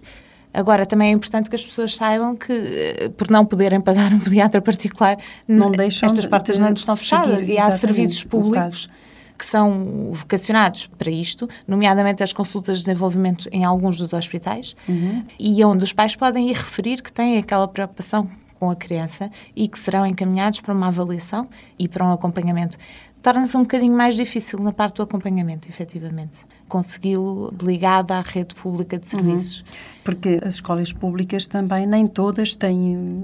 Agora, 0.54 0.84
também 0.84 1.08
é 1.08 1.12
importante 1.12 1.48
que 1.48 1.56
as 1.56 1.64
pessoas 1.64 1.94
saibam 1.94 2.36
que, 2.36 2.52
eh, 2.52 3.08
por 3.16 3.30
não 3.30 3.44
poderem 3.44 3.80
pagar 3.80 4.12
um 4.12 4.20
pediatra 4.20 4.60
particular, 4.60 5.16
não 5.48 5.72
deixam 5.72 6.06
estas 6.06 6.26
portas 6.26 6.58
não 6.58 6.72
estão 6.74 6.94
fechadas 6.94 7.48
e 7.48 7.58
há 7.58 7.70
serviços 7.70 8.22
públicos 8.22 8.88
que 9.42 9.46
são 9.46 10.10
vocacionados 10.12 10.86
para 10.86 11.10
isto, 11.10 11.48
nomeadamente 11.66 12.22
as 12.22 12.32
consultas 12.32 12.78
de 12.78 12.84
desenvolvimento 12.84 13.48
em 13.50 13.64
alguns 13.64 13.98
dos 13.98 14.12
hospitais, 14.12 14.76
uhum. 14.88 15.24
e 15.36 15.64
onde 15.64 15.82
os 15.82 15.92
pais 15.92 16.14
podem 16.14 16.48
ir 16.48 16.52
referir 16.54 17.02
que 17.02 17.12
têm 17.12 17.38
aquela 17.38 17.66
preocupação 17.66 18.28
com 18.60 18.70
a 18.70 18.76
criança 18.76 19.32
e 19.56 19.66
que 19.66 19.76
serão 19.76 20.06
encaminhados 20.06 20.60
para 20.60 20.72
uma 20.72 20.86
avaliação 20.86 21.48
e 21.76 21.88
para 21.88 22.06
um 22.06 22.12
acompanhamento. 22.12 22.78
Torna-se 23.20 23.56
um 23.56 23.62
bocadinho 23.62 23.96
mais 23.96 24.14
difícil 24.14 24.60
na 24.60 24.72
parte 24.72 24.98
do 24.98 25.02
acompanhamento, 25.02 25.68
efetivamente 25.68 26.46
consegui-lo 26.72 27.52
ligado 27.62 28.12
à 28.12 28.22
rede 28.22 28.54
pública 28.54 28.96
de 28.96 29.06
serviços. 29.06 29.60
Uhum. 29.60 29.92
Porque 30.02 30.40
as 30.42 30.54
escolas 30.54 30.90
públicas 30.90 31.46
também 31.46 31.86
nem 31.86 32.06
todas 32.06 32.56
têm 32.56 33.22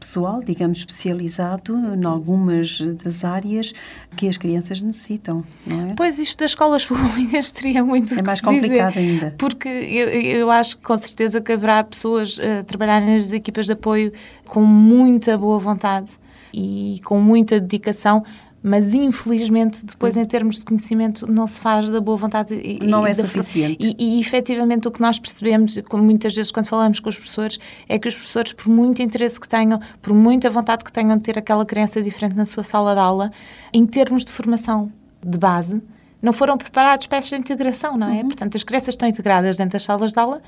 pessoal, 0.00 0.40
digamos, 0.42 0.78
especializado 0.78 1.76
em 1.76 2.04
algumas 2.06 2.80
das 3.04 3.24
áreas 3.24 3.74
que 4.16 4.26
as 4.26 4.38
crianças 4.38 4.80
necessitam, 4.80 5.44
não 5.66 5.90
é? 5.90 5.94
Pois, 5.94 6.18
isto 6.18 6.38
das 6.38 6.52
escolas 6.52 6.82
públicas 6.86 7.50
teria 7.50 7.84
muito 7.84 8.18
É 8.18 8.22
mais 8.22 8.40
complicado 8.40 8.94
dizer, 8.94 9.00
ainda. 9.00 9.34
Porque 9.36 9.68
eu, 9.68 10.08
eu 10.08 10.50
acho 10.50 10.78
que 10.78 10.82
com 10.82 10.96
certeza 10.96 11.42
que 11.42 11.52
haverá 11.52 11.84
pessoas 11.84 12.38
a 12.40 12.64
trabalharem 12.64 13.18
nas 13.18 13.32
equipas 13.32 13.66
de 13.66 13.72
apoio 13.72 14.12
com 14.46 14.64
muita 14.64 15.36
boa 15.36 15.58
vontade 15.58 16.08
e 16.54 17.02
com 17.04 17.20
muita 17.20 17.60
dedicação, 17.60 18.24
mas 18.62 18.92
infelizmente 18.92 19.84
depois 19.86 20.16
em 20.16 20.24
termos 20.24 20.58
de 20.58 20.64
conhecimento 20.64 21.30
não 21.30 21.46
se 21.46 21.60
faz 21.60 21.88
da 21.88 22.00
boa 22.00 22.16
vontade 22.16 22.54
e, 22.54 22.80
não 22.84 23.06
é 23.06 23.14
suficiente. 23.14 23.76
E, 23.80 24.16
e 24.16 24.20
efetivamente 24.20 24.88
o 24.88 24.90
que 24.90 25.00
nós 25.00 25.18
percebemos 25.18 25.78
como 25.88 26.02
muitas 26.02 26.34
vezes 26.34 26.50
quando 26.50 26.66
falamos 26.66 26.98
com 26.98 27.08
os 27.08 27.16
professores 27.16 27.58
é 27.88 27.98
que 27.98 28.08
os 28.08 28.14
professores 28.14 28.52
por 28.52 28.68
muito 28.68 29.00
interesse 29.00 29.40
que 29.40 29.48
tenham 29.48 29.80
por 30.02 30.12
muita 30.12 30.50
vontade 30.50 30.84
que 30.84 30.92
tenham 30.92 31.16
de 31.16 31.22
ter 31.22 31.38
aquela 31.38 31.64
criança 31.64 32.02
diferente 32.02 32.34
na 32.34 32.44
sua 32.44 32.64
sala 32.64 32.94
de 32.94 33.00
aula 33.00 33.30
em 33.72 33.86
termos 33.86 34.24
de 34.24 34.32
formação 34.32 34.92
de 35.24 35.38
base 35.38 35.80
não 36.20 36.32
foram 36.32 36.58
preparados 36.58 37.06
para 37.06 37.18
esta 37.18 37.36
integração 37.36 37.96
não 37.96 38.08
é? 38.08 38.16
Uhum. 38.16 38.26
portanto 38.26 38.56
as 38.56 38.64
crianças 38.64 38.90
estão 38.90 39.08
integradas 39.08 39.56
dentro 39.56 39.74
das 39.74 39.82
salas 39.82 40.12
de 40.12 40.18
aula 40.18 40.42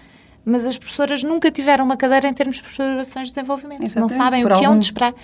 mas 0.44 0.66
as 0.66 0.76
professoras 0.76 1.22
nunca 1.22 1.50
tiveram 1.50 1.84
uma 1.84 1.96
cadeira 1.96 2.26
em 2.26 2.32
termos 2.32 2.56
de 2.56 2.62
preparações 2.62 3.28
de 3.28 3.34
desenvolvimento. 3.34 3.82
Exatamente. 3.82 4.10
não 4.10 4.24
sabem 4.24 4.42
por 4.42 4.52
o 4.52 4.58
que 4.58 4.64
é 4.64 4.68
onde 4.70 4.86
esperar 4.86 5.14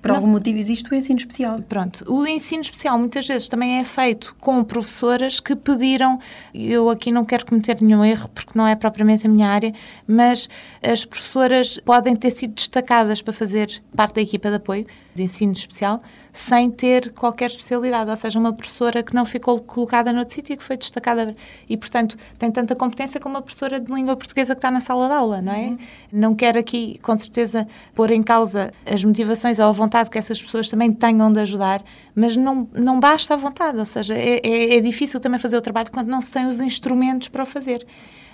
por 0.00 0.10
algum 0.10 0.28
motivo 0.28 0.58
existe 0.58 0.90
o 0.90 0.94
ensino 0.94 1.18
especial. 1.18 1.60
Pronto. 1.68 2.04
O 2.12 2.26
ensino 2.26 2.62
especial 2.62 2.98
muitas 2.98 3.26
vezes 3.26 3.48
também 3.48 3.78
é 3.78 3.84
feito 3.84 4.34
com 4.40 4.62
professoras 4.64 5.40
que 5.40 5.54
pediram, 5.54 6.18
eu 6.54 6.90
aqui 6.90 7.10
não 7.12 7.24
quero 7.24 7.46
cometer 7.46 7.78
nenhum 7.80 8.04
erro 8.04 8.28
porque 8.34 8.52
não 8.54 8.66
é 8.66 8.74
propriamente 8.74 9.26
a 9.26 9.30
minha 9.30 9.48
área, 9.48 9.72
mas 10.06 10.48
as 10.82 11.04
professoras 11.04 11.78
podem 11.84 12.16
ter 12.16 12.30
sido 12.30 12.54
destacadas 12.54 13.20
para 13.22 13.32
fazer 13.32 13.82
parte 13.94 14.14
da 14.14 14.20
equipa 14.20 14.48
de 14.48 14.56
apoio 14.56 14.86
de 15.14 15.22
ensino 15.22 15.52
especial 15.52 16.00
sem 16.32 16.70
ter 16.70 17.12
qualquer 17.12 17.46
especialidade, 17.46 18.10
ou 18.10 18.16
seja, 18.16 18.38
uma 18.38 18.52
professora 18.52 19.02
que 19.02 19.14
não 19.14 19.24
ficou 19.24 19.60
colocada 19.60 20.12
no 20.12 20.20
outro 20.20 20.34
sítio 20.34 20.54
e 20.54 20.56
que 20.56 20.62
foi 20.62 20.76
destacada 20.76 21.34
e, 21.68 21.76
portanto, 21.76 22.16
tem 22.38 22.50
tanta 22.50 22.74
competência 22.74 23.20
como 23.20 23.34
uma 23.34 23.42
professora 23.42 23.80
de 23.80 23.92
língua 23.92 24.16
portuguesa 24.16 24.54
que 24.54 24.58
está 24.58 24.70
na 24.70 24.80
sala 24.80 25.08
de 25.08 25.14
aula, 25.14 25.42
não 25.42 25.52
é? 25.52 25.68
Uhum. 25.68 25.78
Não 26.12 26.34
quero 26.34 26.58
aqui, 26.58 26.98
com 27.02 27.14
certeza, 27.16 27.66
pôr 27.94 28.10
em 28.10 28.22
causa 28.22 28.72
as 28.86 29.04
motivações 29.04 29.58
ou 29.58 29.66
a 29.66 29.72
vontade 29.72 29.89
que 30.10 30.18
essas 30.18 30.40
pessoas 30.40 30.68
também 30.68 30.92
tenham 30.92 31.32
de 31.32 31.40
ajudar, 31.40 31.82
mas 32.14 32.36
não, 32.36 32.68
não 32.72 32.98
basta 33.00 33.34
a 33.34 33.36
vontade, 33.36 33.78
ou 33.78 33.84
seja, 33.84 34.14
é, 34.14 34.40
é, 34.42 34.76
é 34.76 34.80
difícil 34.80 35.20
também 35.20 35.38
fazer 35.38 35.56
o 35.56 35.60
trabalho 35.60 35.90
quando 35.90 36.08
não 36.08 36.20
se 36.20 36.32
tem 36.32 36.46
os 36.46 36.60
instrumentos 36.60 37.28
para 37.28 37.42
o 37.42 37.46
fazer. 37.46 37.86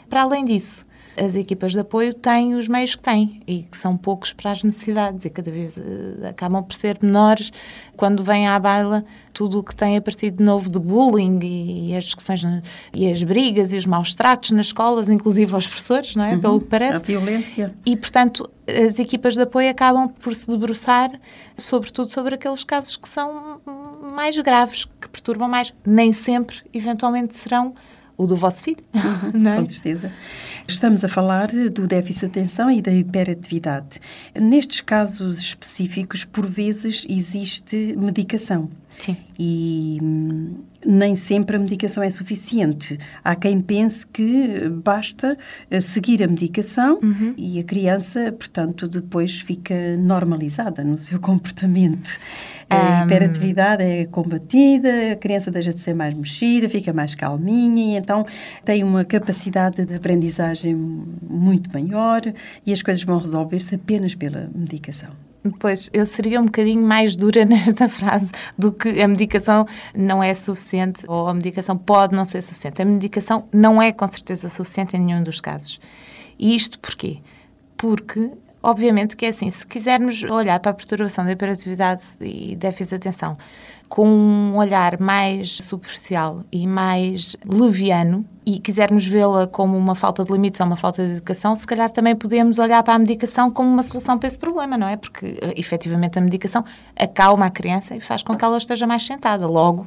Para 0.09 0.23
além 0.23 0.45
disso, 0.45 0.87
as 1.17 1.35
equipas 1.35 1.73
de 1.73 1.81
apoio 1.81 2.13
têm 2.13 2.55
os 2.55 2.69
meios 2.69 2.95
que 2.95 3.03
têm 3.03 3.41
e 3.47 3.63
que 3.63 3.77
são 3.77 3.97
poucos 3.97 4.33
para 4.33 4.51
as 4.51 4.63
necessidades 4.63 5.25
e 5.25 5.31
cada 5.31 5.51
vez 5.51 5.77
uh, 5.77 6.27
acabam 6.29 6.63
por 6.63 6.75
ser 6.75 6.99
menores 7.01 7.51
quando 7.97 8.23
vem 8.23 8.47
à 8.47 8.59
baila 8.59 9.05
tudo 9.33 9.59
o 9.59 9.63
que 9.63 9.75
tem 9.75 9.97
aparecido 9.97 10.39
de 10.39 10.45
novo 10.45 10.71
de 10.71 10.79
bullying 10.79 11.39
e, 11.43 11.91
e 11.91 11.97
as 11.97 12.05
discussões 12.05 12.43
e 12.93 13.11
as 13.11 13.23
brigas 13.23 13.73
e 13.73 13.77
os 13.77 13.87
maus 13.87 14.15
tratos 14.15 14.51
nas 14.51 14.67
escolas, 14.67 15.11
inclusive 15.11 15.55
aos 15.55 15.67
professores, 15.67 16.17
não 16.17 16.25
é? 16.25 16.35
Uhum, 16.35 16.41
Pelo 16.41 16.61
que 16.61 16.67
parece. 16.67 16.99
A 16.99 17.03
violência. 17.03 17.75
E, 17.85 17.97
portanto, 17.97 18.51
as 18.67 18.99
equipas 18.99 19.35
de 19.35 19.43
apoio 19.43 19.71
acabam 19.71 20.09
por 20.09 20.35
se 20.35 20.49
debruçar, 20.49 21.11
sobretudo, 21.57 22.13
sobre 22.13 22.35
aqueles 22.35 22.65
casos 22.65 22.97
que 22.97 23.09
são 23.09 23.61
mais 24.15 24.39
graves, 24.39 24.87
que 25.01 25.09
perturbam 25.09 25.49
mais. 25.49 25.73
Nem 25.85 26.13
sempre, 26.13 26.57
eventualmente, 26.73 27.37
serão 27.37 27.75
o 28.17 28.27
do 28.27 28.37
vosso 28.37 28.63
filho. 28.63 28.79
Uhum, 29.35 29.49
é? 29.49 29.57
Com 29.57 29.69
certeza. 29.69 30.13
Estamos 30.67 31.05
a 31.05 31.09
falar 31.09 31.49
do 31.49 31.87
déficit 31.87 32.21
de 32.21 32.41
atenção 32.41 32.71
e 32.71 32.83
da 32.83 32.93
hiperatividade. 32.93 34.01
Nestes 34.35 34.81
casos 34.81 35.39
específicos, 35.39 36.25
por 36.25 36.47
vezes, 36.47 37.07
existe 37.09 37.95
medicação. 37.97 38.69
Sim. 38.99 39.17
E 39.39 39.99
hum, 40.03 40.55
nem 40.85 41.15
sempre 41.17 41.57
a 41.57 41.59
medicação 41.59 42.03
é 42.03 42.11
suficiente. 42.11 42.99
Há 43.23 43.35
quem 43.35 43.61
pense 43.61 44.07
que 44.07 44.69
basta 44.69 45.37
eh, 45.71 45.81
seguir 45.81 46.23
a 46.23 46.29
medicação 46.29 46.99
uhum. 47.03 47.35
e 47.37 47.59
a 47.59 47.65
criança, 47.65 48.33
portanto, 48.33 48.89
depois 48.89 49.39
fica 49.41 49.97
normalizada 49.97 50.83
no 50.83 50.99
seu 50.99 51.19
comportamento. 51.21 52.17
A 52.69 53.05
hiperatividade 53.05 53.83
é 53.83 54.07
combatida, 54.07 55.13
a 55.13 55.17
criança 55.17 55.51
deixa 55.51 55.73
de 55.73 55.79
ser 55.79 55.95
mais 55.95 56.13
mexida, 56.13 56.69
fica 56.69 56.93
mais 56.93 57.15
calminha 57.15 57.95
e 57.95 57.99
então 57.99 58.27
tem 58.65 58.83
uma 58.83 59.05
capacidade 59.05 59.85
de 59.85 59.95
aprendizagem 59.95 60.75
muito 60.75 61.71
maior 61.73 62.23
e 62.65 62.73
as 62.73 62.83
coisas 62.83 63.05
vão 63.05 63.19
resolver-se 63.19 63.77
apenas 63.77 64.15
pela 64.15 64.51
medicação. 64.55 65.11
Pois, 65.61 65.89
eu 65.93 66.05
seria 66.05 66.41
um 66.41 66.47
bocadinho 66.47 66.83
mais 66.83 67.15
dura 67.15 67.45
nesta 67.47 67.89
frase 67.89 68.33
do 68.59 68.73
que 68.73 69.01
a 69.01 69.07
medicação 69.07 69.67
não 69.95 70.23
é 70.23 70.35
suficiente 70.35 71.05
ou 71.07 71.29
a 71.29 71.35
medicação 71.35 71.77
pode 71.77 72.15
não 72.15 72.25
ser 72.25 72.43
suficiente. 72.43 72.83
A 72.83 72.85
medicação 72.85 73.45
não 73.53 73.81
é 73.81 73.93
com 73.93 74.07
certeza 74.07 74.49
suficiente 74.49 74.97
em 74.97 75.01
nenhum 75.01 75.23
dos 75.23 75.41
casos. 75.41 75.81
E 76.39 76.55
isto 76.55 76.79
porquê? 76.79 77.19
Porque, 77.77 78.33
obviamente, 78.67 79.17
que 79.17 79.25
é 79.25 79.29
assim, 79.29 79.49
se 79.49 79.65
quisermos 79.65 80.25
olhar 80.25 80.59
para 80.59 80.73
a 80.73 80.75
perturbação 80.75 81.25
da 81.25 81.31
hiperatividade 81.31 82.03
e 82.21 82.57
déficit 82.57 82.91
de 82.91 83.09
atenção 83.09 83.39
com 83.89 84.09
um 84.09 84.57
olhar 84.57 84.99
mais 84.99 85.53
superficial 85.59 86.43
e 86.51 86.67
mais 86.67 87.37
leviano 87.47 88.27
e 88.45 88.59
quisermos 88.59 89.07
vê-la 89.07 89.47
como 89.47 89.79
uma 89.79 89.95
falta 89.95 90.25
de 90.25 90.33
limites 90.33 90.61
ou 90.61 90.67
uma 90.67 90.75
falta 90.75 91.07
de 91.07 91.13
educação, 91.13 91.55
se 91.55 91.65
calhar 91.65 91.89
também 91.89 92.17
podemos 92.17 92.59
olhar 92.59 92.83
para 92.83 92.95
a 92.95 92.99
medicação 92.99 93.49
como 93.49 93.69
uma 93.69 93.85
solução 93.85 94.19
para 94.19 94.27
esse 94.27 94.39
problema, 94.39 94.77
não 94.77 94.89
é? 94.89 94.97
Porque 94.97 95.39
efetivamente 95.57 96.19
a 96.19 96.21
medicação 96.21 96.65
acalma 96.97 97.47
a 97.47 97.51
criança 97.51 97.95
e 97.95 98.01
faz 98.01 98.25
com 98.25 98.37
que 98.37 98.45
ela 98.45 98.57
esteja 98.57 98.85
mais 98.85 99.07
sentada. 99.07 99.47
Logo, 99.47 99.87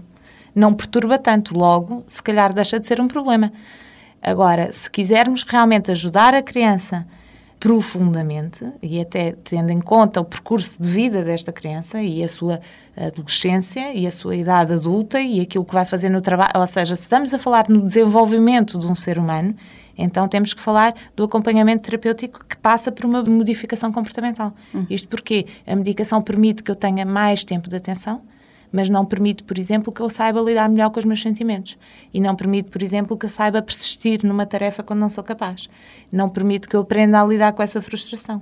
não 0.56 0.74
perturba 0.74 1.18
tanto, 1.18 1.58
logo, 1.58 2.06
se 2.08 2.24
calhar 2.24 2.54
deixa 2.54 2.80
de 2.80 2.88
ser 2.88 3.02
um 3.02 3.08
problema. 3.10 3.52
Agora, 4.22 4.72
se 4.72 4.90
quisermos 4.90 5.44
realmente 5.44 5.92
ajudar 5.92 6.34
a 6.34 6.42
criança 6.42 7.06
profundamente 7.60 8.66
e 8.82 9.02
até 9.02 9.34
tendo 9.44 9.72
em 9.72 9.82
conta 9.82 10.22
o 10.22 10.26
percurso 10.26 10.82
de 10.82 10.88
vida 10.88 11.24
desta 11.24 11.52
criança 11.52 12.02
e 12.02 12.24
a 12.24 12.30
sua 12.30 12.62
adolescência 12.96 13.94
e 13.94 14.08
a 14.08 14.12
sua 14.12 14.36
idade 14.36 14.74
adulta 14.74 15.20
e 15.20 15.42
aquilo 15.42 15.66
que 15.66 15.74
vai 15.74 15.84
fazer 15.84 16.10
no 16.10 16.22
trabalho, 16.22 16.52
ou 16.56 16.68
seja, 16.68 16.96
se 16.96 17.02
estamos 17.02 17.34
a 17.34 17.38
falar 17.38 17.68
no 17.68 17.82
desenvolvimento 17.82 18.80
de 18.80 18.88
um 18.88 18.96
ser 18.96 19.20
humano, 19.20 19.54
então 19.98 20.26
temos 20.30 20.54
que 20.54 20.62
falar 20.62 20.96
do 21.14 21.26
acompanhamento 21.26 21.84
terapêutico 21.84 22.46
que 22.48 22.56
passa 22.56 22.90
por 22.90 23.04
uma 23.04 23.22
modificação 23.24 23.92
comportamental. 23.92 24.54
Uhum. 24.74 24.86
Isto 24.90 25.10
porque 25.10 25.46
a 25.68 25.76
medicação 25.76 26.22
permite 26.22 26.64
que 26.64 26.72
eu 26.72 26.76
tenha 26.76 27.06
mais 27.06 27.44
tempo 27.44 27.70
de 27.70 27.76
atenção, 27.76 28.22
mas 28.72 28.90
não 28.90 29.06
permite, 29.06 29.44
por 29.44 29.58
exemplo, 29.58 29.92
que 29.92 30.02
eu 30.02 30.10
saiba 30.10 30.40
lidar 30.42 30.70
melhor 30.70 30.90
com 30.90 31.00
os 31.00 31.06
meus 31.06 31.22
sentimentos. 31.22 31.78
E 32.14 32.20
não 32.20 32.36
permite, 32.36 32.70
por 32.70 32.82
exemplo, 32.82 33.18
que 33.18 33.26
eu 33.26 33.30
saiba 33.30 33.62
persistir 33.62 34.26
numa 34.26 34.46
tarefa 34.46 34.84
quando 34.84 35.00
não 35.00 35.10
sou 35.10 35.24
capaz. 35.24 35.70
Não 36.12 36.30
permite 36.30 36.68
que 36.68 36.76
eu 36.76 36.82
aprenda 36.82 37.22
a 37.22 37.26
lidar 37.26 37.54
com 37.54 37.64
essa 37.64 37.82
frustração. 37.82 38.42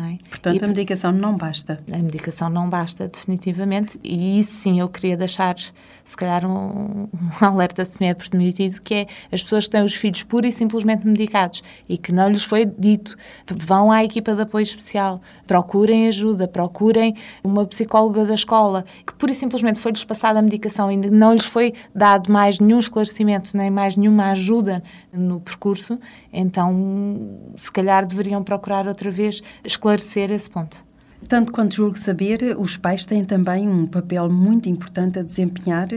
É? 0.00 0.16
Portanto, 0.28 0.60
e, 0.60 0.64
a 0.64 0.68
medicação 0.68 1.10
não 1.10 1.36
basta. 1.36 1.80
A 1.92 1.98
medicação 1.98 2.48
não 2.48 2.70
basta, 2.70 3.08
definitivamente, 3.08 3.98
e 4.04 4.38
isso 4.38 4.52
sim 4.52 4.78
eu 4.78 4.88
queria 4.88 5.16
deixar, 5.16 5.56
se 6.04 6.16
calhar, 6.16 6.46
um, 6.46 7.08
um 7.08 7.08
alerta 7.44 7.84
se 7.84 7.98
me 8.00 8.06
é 8.06 8.14
permitido, 8.14 8.80
que 8.80 8.94
é 8.94 9.06
as 9.32 9.42
pessoas 9.42 9.64
que 9.64 9.70
têm 9.70 9.82
os 9.82 9.94
filhos 9.94 10.22
pura 10.22 10.46
e 10.46 10.52
simplesmente 10.52 11.04
medicados 11.04 11.64
e 11.88 11.98
que 11.98 12.12
não 12.12 12.28
lhes 12.28 12.44
foi 12.44 12.64
dito, 12.64 13.16
vão 13.50 13.90
à 13.90 14.04
equipa 14.04 14.36
de 14.36 14.42
apoio 14.42 14.62
especial, 14.62 15.20
procurem 15.48 16.06
ajuda, 16.06 16.46
procurem 16.46 17.16
uma 17.42 17.66
psicóloga 17.66 18.24
da 18.24 18.34
escola, 18.34 18.84
que 19.04 19.12
pura 19.14 19.32
e 19.32 19.34
simplesmente 19.34 19.80
foi-lhes 19.80 20.04
passada 20.04 20.38
a 20.38 20.42
medicação 20.42 20.92
e 20.92 20.96
não 20.96 21.32
lhes 21.32 21.46
foi 21.46 21.74
dado 21.92 22.30
mais 22.30 22.60
nenhum 22.60 22.78
esclarecimento, 22.78 23.56
nem 23.56 23.68
mais 23.68 23.96
nenhuma 23.96 24.30
ajuda 24.30 24.80
no 25.12 25.40
percurso, 25.40 25.98
então 26.32 27.50
se 27.56 27.72
calhar 27.72 28.06
deveriam 28.06 28.44
procurar 28.44 28.86
outra 28.86 29.10
vez 29.10 29.42
esclarecer 29.88 30.30
esse 30.30 30.50
ponto. 30.50 30.86
Tanto 31.26 31.50
quanto 31.50 31.74
julgo 31.74 31.98
saber, 31.98 32.56
os 32.56 32.76
pais 32.76 33.04
têm 33.04 33.24
também 33.24 33.68
um 33.68 33.86
papel 33.86 34.30
muito 34.30 34.68
importante 34.68 35.18
a 35.18 35.22
desempenhar, 35.22 35.88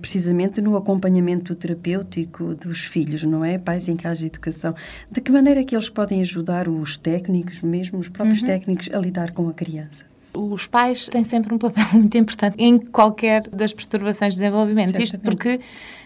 precisamente 0.00 0.60
no 0.60 0.76
acompanhamento 0.76 1.54
terapêutico 1.54 2.54
dos 2.54 2.80
filhos, 2.80 3.22
não 3.22 3.42
é? 3.42 3.56
Pais 3.56 3.88
em 3.88 3.96
casa 3.96 4.20
de 4.20 4.26
educação. 4.26 4.74
De 5.10 5.20
que 5.22 5.32
maneira 5.32 5.60
é 5.60 5.64
que 5.64 5.74
eles 5.74 5.88
podem 5.88 6.20
ajudar 6.20 6.68
os 6.68 6.98
técnicos, 6.98 7.62
mesmo 7.62 7.98
os 7.98 8.10
próprios 8.10 8.42
uhum. 8.42 8.46
técnicos, 8.46 8.90
a 8.92 8.98
lidar 8.98 9.30
com 9.30 9.48
a 9.48 9.54
criança? 9.54 10.04
Os 10.34 10.66
pais 10.66 11.08
têm 11.08 11.24
sempre 11.24 11.54
um 11.54 11.58
papel 11.58 11.86
muito 11.94 12.18
importante 12.18 12.56
em 12.58 12.78
qualquer 12.78 13.48
das 13.48 13.72
perturbações 13.72 14.34
de 14.34 14.40
desenvolvimento. 14.40 14.94
Certamente. 14.94 15.06
Isto 15.06 15.18
porque 15.20 15.60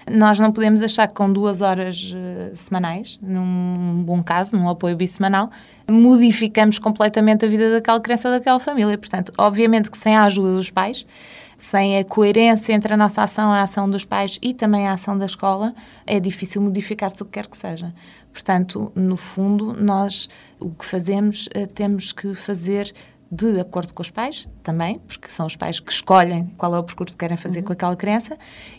nós 0.09 0.39
não 0.39 0.53
podemos 0.53 0.81
achar 0.81 1.09
que 1.09 1.15
com 1.15 1.33
duas 1.33 1.61
horas 1.61 2.13
uh, 2.13 2.55
semanais, 2.55 3.19
num 3.21 4.03
bom 4.05 4.23
caso, 4.23 4.57
num 4.57 4.69
apoio 4.69 4.97
bissemanal, 4.97 5.51
modificamos 5.91 6.79
completamente 6.79 7.45
a 7.45 7.49
vida 7.49 7.71
daquela 7.71 8.01
criança, 8.01 8.31
daquela 8.31 8.61
família. 8.61 8.97
Portanto, 8.97 9.33
obviamente 9.37 9.91
que 9.91 9.99
sem 9.99 10.15
a 10.15 10.25
ajuda 10.25 10.55
dos 10.55 10.71
pais, 10.71 11.07
sem 11.59 11.99
a 11.99 12.05
coerência 12.05 12.73
entre 12.73 12.95
a 12.95 12.97
nossa 12.97 13.23
ação, 13.23 13.53
a 13.53 13.63
ação 13.63 13.89
dos 13.89 14.05
pais 14.05 14.39
e 14.41 14.55
também 14.55 14.89
a 14.89 14.95
ação 14.95 15.19
da 15.19 15.27
escola, 15.27 15.75
é 16.07 16.19
difícil 16.19 16.63
modificar-se 16.63 17.23
o 17.23 17.27
que 17.27 17.33
quer 17.33 17.47
que 17.47 17.57
seja. 17.57 17.93
Portanto, 18.33 18.91
no 18.95 19.17
fundo, 19.17 19.75
nós 19.75 20.29
o 20.59 20.71
que 20.71 20.85
fazemos, 20.87 21.47
uh, 21.49 21.67
temos 21.75 22.13
que 22.13 22.35
fazer 22.35 22.93
de 23.31 23.61
acordo 23.61 23.95
com 23.95 24.03
os 24.03 24.11
pais, 24.11 24.49
também, 24.63 24.99
porque 25.07 25.31
são 25.31 25.47
os 25.47 25.55
pais 25.55 25.79
que 25.79 25.93
escolhem 25.93 26.53
qual 26.59 26.75
é 26.75 26.79
o 26.79 26.83
percurso 26.83 27.15
que 27.17 27.21
querem 27.21 27.37
fazer 27.37 27.61
uhum. 27.61 27.67
com 27.67 27.73
aquela 27.73 27.95
criança, 27.95 28.37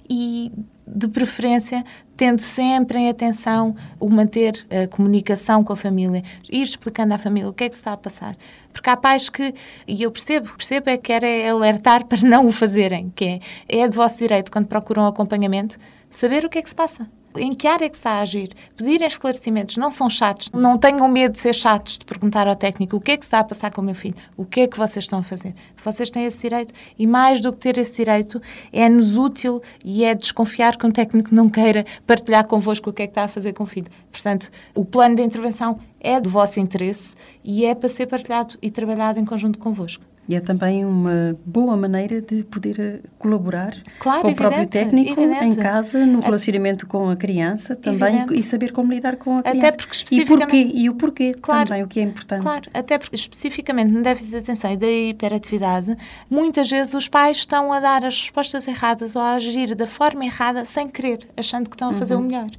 e 0.10 0.52
de 0.86 1.08
preferência 1.08 1.86
tendo 2.18 2.40
sempre 2.40 3.00
em 3.00 3.10
atenção 3.10 3.76
o 3.98 4.10
manter 4.10 4.66
a 4.70 4.88
comunicação 4.88 5.64
com 5.64 5.72
a 5.72 5.76
família, 5.76 6.22
ir 6.50 6.62
explicando 6.62 7.14
à 7.14 7.18
família 7.18 7.50
o 7.50 7.54
que 7.54 7.64
é 7.64 7.70
que 7.70 7.76
se 7.76 7.82
está 7.82 7.94
a 7.94 7.98
passar. 7.98 8.36
Porque 8.74 8.90
há 8.90 8.98
pais 8.98 9.30
que, 9.30 9.56
e 9.88 10.04
eu 10.04 10.12
percebo, 10.12 10.54
percebo 10.56 10.90
é 10.90 10.98
que 10.98 11.04
querem 11.04 11.50
alertar 11.50 12.06
para 12.06 12.22
não 12.22 12.46
o 12.46 12.52
fazerem, 12.52 13.10
que 13.16 13.42
é, 13.70 13.84
é 13.84 13.88
de 13.88 13.96
vosso 13.96 14.18
direito, 14.18 14.52
quando 14.52 14.68
procuram 14.68 15.08
acompanhamento, 15.08 15.78
saber 16.10 16.44
o 16.44 16.50
que 16.50 16.60
é 16.60 16.62
que 16.62 16.70
se 16.70 16.76
passa 16.76 17.10
em 17.36 17.54
que 17.54 17.68
área 17.68 17.86
é 17.86 17.90
que 17.90 17.96
está 17.96 18.12
a 18.12 18.22
agir, 18.22 18.50
pedirem 18.76 19.08
esclarecimentos, 19.08 19.78
não 19.78 19.92
são 19.92 20.10
chatos, 20.10 20.50
não 20.54 20.78
tenham 20.78 21.08
medo 21.08 21.34
de 21.34 21.40
ser 21.40 21.54
chatos, 21.54 21.98
de 21.98 22.06
perguntar 22.06 22.48
ao 22.48 22.56
técnico 22.56 22.98
o 22.98 23.02
que 23.02 23.12
é 23.12 23.18
que 23.18 23.24
está 23.24 23.40
a 23.40 23.44
passar 23.44 23.72
com 23.72 23.82
o 23.82 23.84
meu 23.84 23.96
filho, 23.96 24.16
o 24.36 24.46
que 24.46 24.62
é 24.62 24.68
que 24.68 24.78
vocês 24.78 25.06
estão 25.06 25.20
a 25.20 25.24
fazer. 25.24 25.54
Vocês 25.84 26.10
têm 26.10 26.26
esse 26.26 26.42
direito 26.42 26.74
e 26.98 27.08
mais 27.08 27.42
do 27.42 27.52
que 27.52 27.60
ter 27.60 27.78
esse 27.78 27.96
direito, 27.96 28.42
é-nos 28.72 29.18
útil 29.18 29.62
e 29.84 30.04
é 30.04 30.14
desconfiar 30.14 30.78
que 30.78 30.86
um 30.86 30.92
técnico 30.92 31.34
não 31.34 31.50
queira 31.50 31.86
partilhar 32.06 32.46
convosco 32.46 32.90
o 32.90 32.94
que 32.94 33.04
é 33.04 33.08
que 33.08 33.12
está 33.12 33.24
a 33.24 33.28
fazer 33.28 33.54
com 33.54 33.64
o 33.64 33.68
filho. 33.68 33.90
Portanto, 34.12 34.50
o 34.76 34.84
plano 34.84 35.16
de 35.16 35.22
intervenção 35.22 35.80
é 36.00 36.20
do 36.20 36.30
vosso 36.30 36.60
interesse 36.60 37.16
e 37.44 37.66
é 37.66 37.74
para 37.74 37.90
ser 37.90 38.08
partilhado 38.08 38.58
e 38.62 38.70
trabalhado 38.70 39.20
em 39.20 39.26
conjunto 39.26 39.58
convosco. 39.60 40.11
E 40.30 40.36
é 40.36 40.40
também 40.40 40.86
uma 40.86 41.36
boa 41.46 41.76
maneira 41.76 42.22
de 42.22 42.44
poder 42.44 42.80
eh, 42.80 43.00
colaborar 43.18 43.76
claro, 44.00 44.22
com 44.22 44.30
o 44.30 44.36
próprio 44.36 44.68
técnico 44.68 45.20
evidente. 45.20 45.46
em 45.46 45.56
casa, 45.56 46.06
no 46.06 46.20
relacionamento 46.20 46.86
com 46.86 47.10
a 47.10 47.16
criança 47.16 47.76
também 47.76 48.20
evidente. 48.20 48.40
e 48.40 48.44
saber 48.44 48.72
como 48.72 48.94
lidar 48.94 49.18
com 49.18 49.40
a 49.40 49.44
criança. 49.44 49.68
Até 49.68 49.76
porque 49.76 49.94
especificamente... 49.94 50.56
E, 50.56 50.64
porquê, 50.64 50.80
e 50.80 50.90
o 50.90 50.96
porquê 50.96 51.34
claro, 51.34 51.68
também, 51.68 51.84
o 51.84 51.88
que 51.88 52.00
é 52.00 52.04
importante. 52.04 52.44
Claro, 52.44 52.70
até 52.74 52.98
porque 52.98 53.16
especificamente 53.16 53.92
no 53.92 54.02
déficit 54.02 54.32
de 54.32 54.38
atenção 54.38 54.72
e 54.72 54.78
da 54.78 54.88
hiperatividade, 54.88 55.98
muitas 56.30 56.70
vezes 56.70 56.94
os 56.94 57.08
pais 57.08 57.38
estão 57.38 57.74
a 57.74 57.80
dar 57.80 58.06
as 58.06 58.22
respostas 58.22 58.68
erradas 58.68 59.16
ou 59.16 59.22
a 59.22 59.34
agir 59.34 59.76
da 59.76 59.88
forma 59.88 60.24
errada 60.24 60.64
sem 60.66 60.88
querer, 60.88 61.28
achando 61.36 61.70
que 61.70 61.76
estão 61.76 61.90
a 61.90 61.94
fazer 61.94 62.14
uhum. 62.14 62.22
o 62.22 62.24
melhor. 62.26 62.50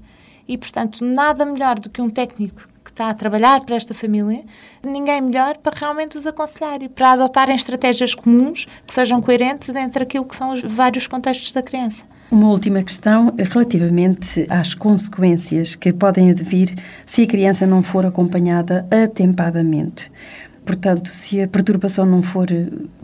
E, 0.49 0.59
portanto, 0.59 1.05
nada 1.05 1.47
melhor 1.47 1.79
do 1.79 1.89
que 1.89 2.03
um 2.03 2.11
técnico 2.11 2.72
está 2.93 3.09
a 3.09 3.15
trabalhar 3.15 3.61
para 3.63 3.75
esta 3.75 3.93
família, 3.93 4.45
ninguém 4.83 5.21
melhor 5.21 5.57
para 5.59 5.77
realmente 5.77 6.17
os 6.17 6.27
aconselhar 6.27 6.83
e 6.83 6.89
para 6.89 7.13
adotarem 7.13 7.55
estratégias 7.55 8.15
comuns 8.15 8.67
que 8.87 8.93
sejam 8.93 9.21
coerentes 9.21 9.75
entre 9.75 10.03
aquilo 10.03 10.25
que 10.25 10.37
são 10.37 10.53
os 10.53 10.63
vários 10.63 11.07
contextos 11.07 11.53
da 11.53 11.63
criança. 11.63 12.05
Uma 12.31 12.49
última 12.49 12.83
questão 12.83 13.31
relativamente 13.37 14.47
às 14.49 14.75
consequências 14.75 15.75
que 15.75 15.93
podem 15.93 16.31
advir 16.31 16.75
se 17.07 17.23
a 17.23 17.27
criança 17.27 17.67
não 17.67 17.83
for 17.83 18.07
acompanhada 18.07 18.87
atempadamente. 18.91 20.11
Portanto, 20.65 21.11
se 21.11 21.43
a 21.43 21.49
perturbação 21.49 22.07
não 22.07 22.23
for 22.23 22.47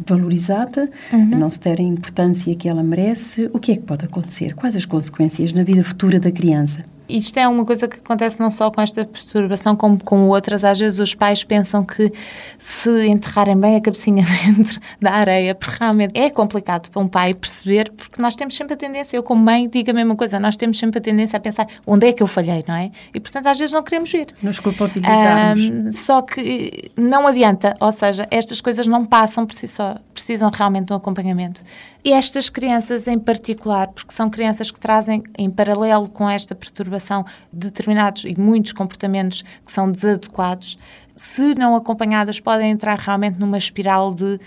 valorizada, 0.07 0.89
uhum. 1.13 1.39
não 1.39 1.51
se 1.51 1.61
der 1.61 1.81
a 1.81 1.83
importância 1.83 2.55
que 2.55 2.69
ela 2.69 2.83
merece, 2.83 3.51
o 3.53 3.59
que 3.59 3.73
é 3.73 3.77
que 3.77 3.83
pode 3.83 4.05
acontecer? 4.05 4.55
Quais 4.55 4.77
as 4.77 4.85
consequências 4.85 5.53
na 5.53 5.65
vida 5.65 5.83
futura 5.83 6.21
da 6.21 6.31
criança? 6.31 6.85
Isto 7.09 7.39
é 7.39 7.49
uma 7.49 7.65
coisa 7.65 7.89
que 7.89 7.99
acontece 7.99 8.39
não 8.39 8.51
só 8.51 8.71
com 8.71 8.81
esta 8.81 9.05
perturbação, 9.05 9.75
como 9.75 10.03
com 10.03 10.29
outras. 10.29 10.65
Às 10.65 10.79
vezes 10.79 10.99
os 10.99 11.15
pais 11.15 11.43
pensam 11.43 11.85
que 11.85 12.13
se 12.59 13.07
enterrarem 13.07 13.59
bem 13.59 13.77
a 13.77 13.81
cabecinha 13.81 14.25
dentro 14.45 14.79
da 15.01 15.13
areia, 15.13 15.55
porque 15.55 15.77
realmente 15.79 16.19
é 16.19 16.29
complicado 16.29 16.91
para 16.91 17.01
um 17.01 17.09
pai 17.09 17.33
perceber, 17.33 17.91
porque 17.97 18.21
nós 18.21 18.35
temos 18.35 18.55
sempre 18.55 18.75
a 18.75 18.77
tendência, 18.77 19.17
eu 19.17 19.23
como 19.23 19.43
mãe 19.43 19.69
digo 19.69 19.91
a 19.91 19.95
mesma 19.95 20.15
coisa, 20.15 20.39
nós 20.39 20.57
temos 20.57 20.79
sempre 20.79 20.99
a 20.99 21.01
tendência 21.01 21.37
a 21.37 21.41
pensar 21.41 21.67
onde 21.87 22.07
é 22.07 22.13
que 22.13 22.23
eu 22.23 22.27
falhei, 22.27 22.63
não 22.69 22.75
é? 22.75 22.91
E 23.15 23.21
portanto 23.21 23.47
às 23.47 23.59
vezes 23.59 23.73
não 23.73 23.83
queremos 23.83 24.13
ir. 24.13 24.29
Nos 24.43 24.61
culpabilizamos. 24.61 25.69
Um, 25.69 25.91
só 25.91 26.21
que 26.21 26.91
não 26.97 27.27
adianta, 27.27 27.75
ou 27.81 27.91
seja, 27.91 28.27
estas 28.31 28.61
coisas 28.61 28.87
não 28.87 29.07
passam 29.07 29.47
por 29.47 29.55
si 29.55 29.67
só, 29.67 29.97
precisam 30.13 30.51
realmente 30.51 30.87
de 30.87 30.93
um 30.93 30.97
acompanhamento. 30.97 31.63
E 32.05 32.13
estas 32.13 32.49
crianças 32.49 33.09
em 33.09 33.19
particular, 33.19 33.89
porque 33.89 34.13
são 34.13 34.31
crianças 34.31 34.71
que 34.71 34.79
trazem 34.79 35.23
em 35.37 35.51
paralelo 35.51 36.09
com 36.09 36.29
esta 36.29 36.55
perturbação 36.55 36.98
determinados 37.53 38.25
e 38.25 38.39
muitos 38.39 38.73
comportamentos 38.73 39.43
que 39.65 39.73
são 39.73 39.91
desadequados, 39.91 40.79
se 41.17 41.55
não 41.55 41.75
acompanhadas, 41.75 42.39
podem 42.39 42.71
entrar 42.71 42.99
realmente 42.99 43.39
numa 43.39 43.59
espiral 43.59 44.15
de 44.15 44.39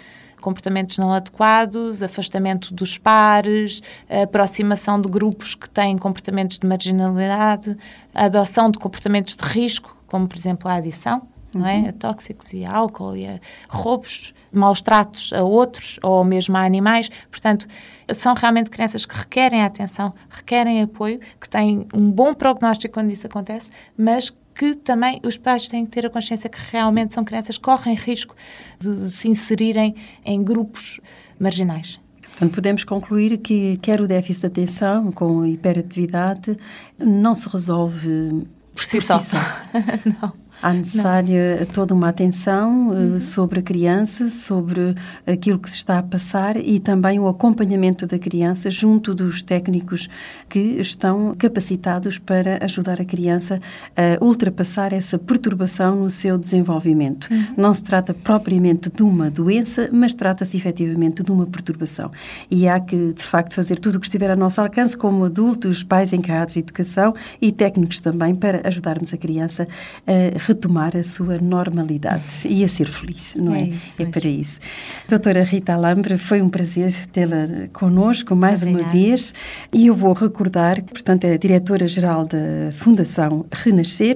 comportamentos 0.41 0.97
não 0.97 1.13
adequados, 1.13 2.01
afastamento 2.01 2.73
dos 2.73 2.97
pares, 2.97 3.81
aproximação 4.23 4.99
de 4.99 5.07
grupos 5.07 5.53
que 5.55 5.69
têm 5.69 5.97
comportamentos 5.97 6.57
de 6.57 6.67
marginalidade, 6.67 7.77
adoção 8.13 8.71
de 8.71 8.79
comportamentos 8.79 9.35
de 9.35 9.43
risco, 9.43 9.95
como 10.07 10.27
por 10.27 10.35
exemplo 10.35 10.69
a 10.69 10.75
adição, 10.75 11.21
não 11.53 11.67
é? 11.67 11.77
Uhum. 11.77 11.87
A 11.89 11.91
tóxicos 11.91 12.53
e 12.53 12.65
a 12.65 12.73
álcool 12.73 13.15
e 13.15 13.27
a 13.27 13.39
roubos, 13.69 14.33
maus 14.51 14.81
tratos 14.81 15.31
a 15.33 15.43
outros 15.43 15.99
ou 16.01 16.23
mesmo 16.23 16.57
a 16.57 16.63
animais. 16.63 17.09
Portanto, 17.29 17.67
são 18.13 18.33
realmente 18.33 18.69
crianças 18.69 19.05
que 19.05 19.15
requerem 19.15 19.63
atenção, 19.63 20.13
requerem 20.29 20.81
apoio, 20.81 21.19
que 21.39 21.49
têm 21.49 21.87
um 21.93 22.11
bom 22.11 22.33
prognóstico 22.33 22.93
quando 22.93 23.11
isso 23.11 23.27
acontece, 23.27 23.69
mas 23.97 24.33
que 24.53 24.75
também 24.75 25.19
os 25.23 25.37
pais 25.37 25.67
têm 25.67 25.85
que 25.85 25.91
ter 25.91 26.05
a 26.05 26.09
consciência 26.09 26.49
que 26.49 26.59
realmente 26.71 27.13
são 27.13 27.23
crianças 27.23 27.57
que 27.57 27.63
correm 27.63 27.95
risco 27.95 28.35
de 28.79 29.09
se 29.09 29.29
inserirem 29.29 29.95
em 30.25 30.43
grupos 30.43 30.99
marginais. 31.39 31.99
Portanto, 32.21 32.55
podemos 32.55 32.83
concluir 32.83 33.37
que 33.37 33.77
quer 33.77 34.01
o 34.01 34.07
déficit 34.07 34.41
de 34.41 34.47
atenção 34.47 35.11
com 35.11 35.41
a 35.41 35.49
hiperatividade 35.49 36.57
não 36.97 37.35
se 37.35 37.47
resolve 37.47 38.47
por 38.73 38.83
si, 38.83 38.97
por 38.97 39.03
só. 39.03 39.19
Si 39.19 39.29
só. 39.29 39.37
não. 40.21 40.40
Há 40.61 40.73
necessária 40.73 41.59
não. 41.59 41.65
toda 41.65 41.93
uma 41.93 42.09
atenção 42.09 42.93
eh, 42.93 42.95
uhum. 42.95 43.19
sobre 43.19 43.59
a 43.59 43.63
criança, 43.63 44.29
sobre 44.29 44.95
aquilo 45.25 45.57
que 45.57 45.69
se 45.69 45.77
está 45.77 45.99
a 45.99 46.03
passar 46.03 46.57
e 46.57 46.79
também 46.79 47.19
o 47.19 47.27
acompanhamento 47.27 48.05
da 48.05 48.19
criança 48.19 48.69
junto 48.69 49.15
dos 49.15 49.41
técnicos 49.41 50.09
que 50.47 50.59
estão 50.59 51.35
capacitados 51.37 52.17
para 52.17 52.63
ajudar 52.63 53.01
a 53.01 53.05
criança 53.05 53.59
a 53.95 54.23
ultrapassar 54.23 54.93
essa 54.93 55.17
perturbação 55.17 55.95
no 55.95 56.11
seu 56.11 56.37
desenvolvimento. 56.37 57.27
Uhum. 57.31 57.45
Não 57.57 57.73
se 57.73 57.83
trata 57.83 58.13
propriamente 58.13 58.89
de 58.89 59.03
uma 59.03 59.29
doença, 59.29 59.89
mas 59.91 60.13
trata-se 60.13 60.57
efetivamente 60.57 61.23
de 61.23 61.31
uma 61.31 61.45
perturbação. 61.45 62.11
E 62.49 62.67
há 62.67 62.79
que, 62.79 63.13
de 63.13 63.23
facto, 63.23 63.55
fazer 63.55 63.79
tudo 63.79 63.95
o 63.95 63.99
que 63.99 64.05
estiver 64.05 64.29
ao 64.29 64.37
nosso 64.37 64.61
alcance, 64.61 64.97
como 64.97 65.25
adultos, 65.25 65.83
pais 65.83 66.13
encarregados 66.13 66.53
de 66.53 66.59
educação 66.59 67.13
e 67.41 67.51
técnicos 67.51 67.99
também, 68.01 68.35
para 68.35 68.61
ajudarmos 68.67 69.13
a 69.13 69.17
criança 69.17 69.67
a 70.05 70.39
retomar 70.51 70.95
a 70.97 71.03
sua 71.03 71.37
normalidade 71.37 72.45
e 72.45 72.63
a 72.63 72.67
ser 72.67 72.87
feliz, 72.87 73.33
não 73.35 73.55
é? 73.55 73.61
É, 73.61 73.67
isso, 73.67 74.01
é 74.01 74.05
para 74.05 74.27
isso. 74.27 74.59
Doutora 75.07 75.43
Rita 75.43 75.73
Alambre, 75.73 76.17
foi 76.17 76.41
um 76.41 76.49
prazer 76.49 76.93
tê-la 77.07 77.69
connosco 77.71 78.35
mais 78.35 78.61
Obrigada. 78.61 78.85
uma 78.85 78.91
vez 78.91 79.33
e 79.73 79.87
eu 79.87 79.95
vou 79.95 80.13
recordar 80.13 80.81
que, 80.81 80.91
portanto, 80.91 81.23
é 81.25 81.33
a 81.33 81.37
diretora-geral 81.37 82.25
da 82.25 82.71
Fundação 82.73 83.45
Renascer 83.51 84.15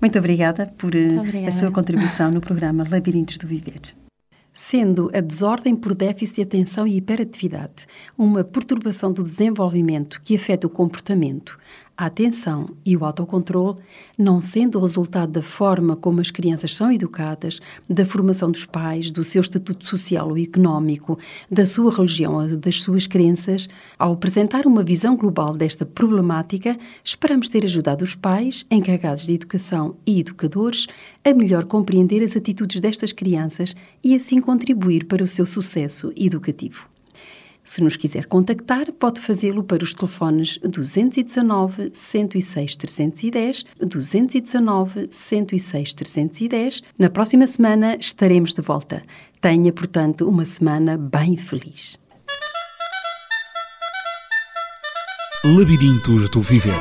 Muito 0.00 0.16
obrigada 0.16 0.72
por 0.78 0.94
eh, 0.94 1.18
obrigada. 1.18 1.48
a 1.48 1.52
sua 1.52 1.72
contribuição 1.72 2.30
no 2.30 2.40
programa 2.40 2.86
Labirintos 2.88 3.36
do 3.36 3.48
Viver 3.48 4.03
sendo 4.54 5.10
a 5.12 5.20
desordem 5.20 5.74
por 5.74 5.94
déficit 5.94 6.36
de 6.36 6.42
atenção 6.42 6.86
e 6.86 6.96
hiperatividade 6.96 7.86
uma 8.16 8.44
perturbação 8.44 9.12
do 9.12 9.24
desenvolvimento 9.24 10.22
que 10.22 10.36
afeta 10.36 10.68
o 10.68 10.70
comportamento, 10.70 11.58
a 11.96 12.06
atenção 12.06 12.70
e 12.84 12.96
o 12.96 13.04
autocontrole, 13.04 13.78
não 14.18 14.40
sendo 14.40 14.78
o 14.78 14.80
resultado 14.80 15.32
da 15.32 15.42
forma 15.42 15.94
como 15.94 16.20
as 16.20 16.30
crianças 16.30 16.74
são 16.74 16.90
educadas, 16.90 17.60
da 17.88 18.04
formação 18.04 18.50
dos 18.50 18.64
pais, 18.64 19.12
do 19.12 19.22
seu 19.22 19.40
estatuto 19.40 19.86
social 19.86 20.28
ou 20.28 20.38
económico, 20.38 21.18
da 21.50 21.64
sua 21.64 21.94
religião 21.94 22.34
ou 22.34 22.56
das 22.56 22.82
suas 22.82 23.06
crenças, 23.06 23.68
ao 23.98 24.12
apresentar 24.12 24.66
uma 24.66 24.82
visão 24.82 25.16
global 25.16 25.56
desta 25.56 25.86
problemática, 25.86 26.76
esperamos 27.02 27.48
ter 27.48 27.64
ajudado 27.64 28.02
os 28.02 28.14
pais, 28.14 28.66
encarregados 28.70 29.26
de 29.26 29.34
educação 29.34 29.96
e 30.06 30.20
educadores 30.20 30.86
a 31.24 31.32
melhor 31.32 31.64
compreender 31.64 32.22
as 32.22 32.36
atitudes 32.36 32.80
destas 32.80 33.12
crianças 33.12 33.74
e 34.02 34.14
assim 34.14 34.40
contribuir 34.40 35.04
para 35.06 35.22
o 35.22 35.28
seu 35.28 35.46
sucesso 35.46 36.12
educativo. 36.16 36.93
Se 37.64 37.82
nos 37.82 37.96
quiser 37.96 38.26
contactar, 38.26 38.92
pode 38.92 39.18
fazê-lo 39.20 39.64
para 39.64 39.82
os 39.82 39.94
telefones 39.94 40.58
219 40.58 41.90
106 41.94 42.76
310, 42.76 43.64
219 43.80 45.08
106 45.10 45.94
310. 45.94 46.82
Na 46.98 47.08
próxima 47.08 47.46
semana 47.46 47.96
estaremos 47.98 48.52
de 48.52 48.60
volta. 48.60 49.02
Tenha, 49.40 49.72
portanto, 49.72 50.28
uma 50.28 50.44
semana 50.44 50.98
bem 50.98 51.38
feliz. 51.38 51.98
Labirintos 55.42 56.28
do 56.30 56.40
Viver 56.42 56.80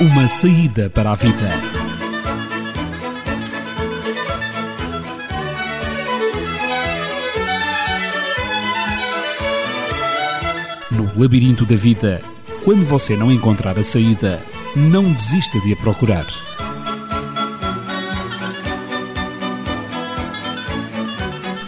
Uma 0.00 0.28
saída 0.28 0.90
para 0.90 1.12
a 1.12 1.14
vida. 1.14 1.85
Labirinto 11.16 11.64
da 11.64 11.74
vida, 11.74 12.20
quando 12.62 12.84
você 12.84 13.16
não 13.16 13.32
encontrar 13.32 13.78
a 13.78 13.82
saída, 13.82 14.42
não 14.74 15.10
desista 15.12 15.58
de 15.60 15.72
a 15.72 15.76
procurar. 15.76 16.26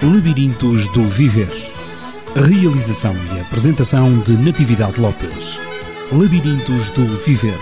Labirintos 0.03 0.87
do 0.89 1.03
Viver. 1.09 1.51
Realização 2.35 3.17
e 3.35 3.41
apresentação 3.41 4.19
de 4.21 4.33
Natividade 4.33 5.01
Lopes. 5.01 5.59
Labirintos 6.13 6.91
do 6.91 7.07
Viver. 7.17 7.59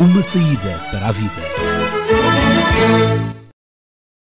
Uma 0.00 0.22
saída 0.22 0.80
para 0.90 1.08
a 1.08 1.12
vida. 1.12 3.13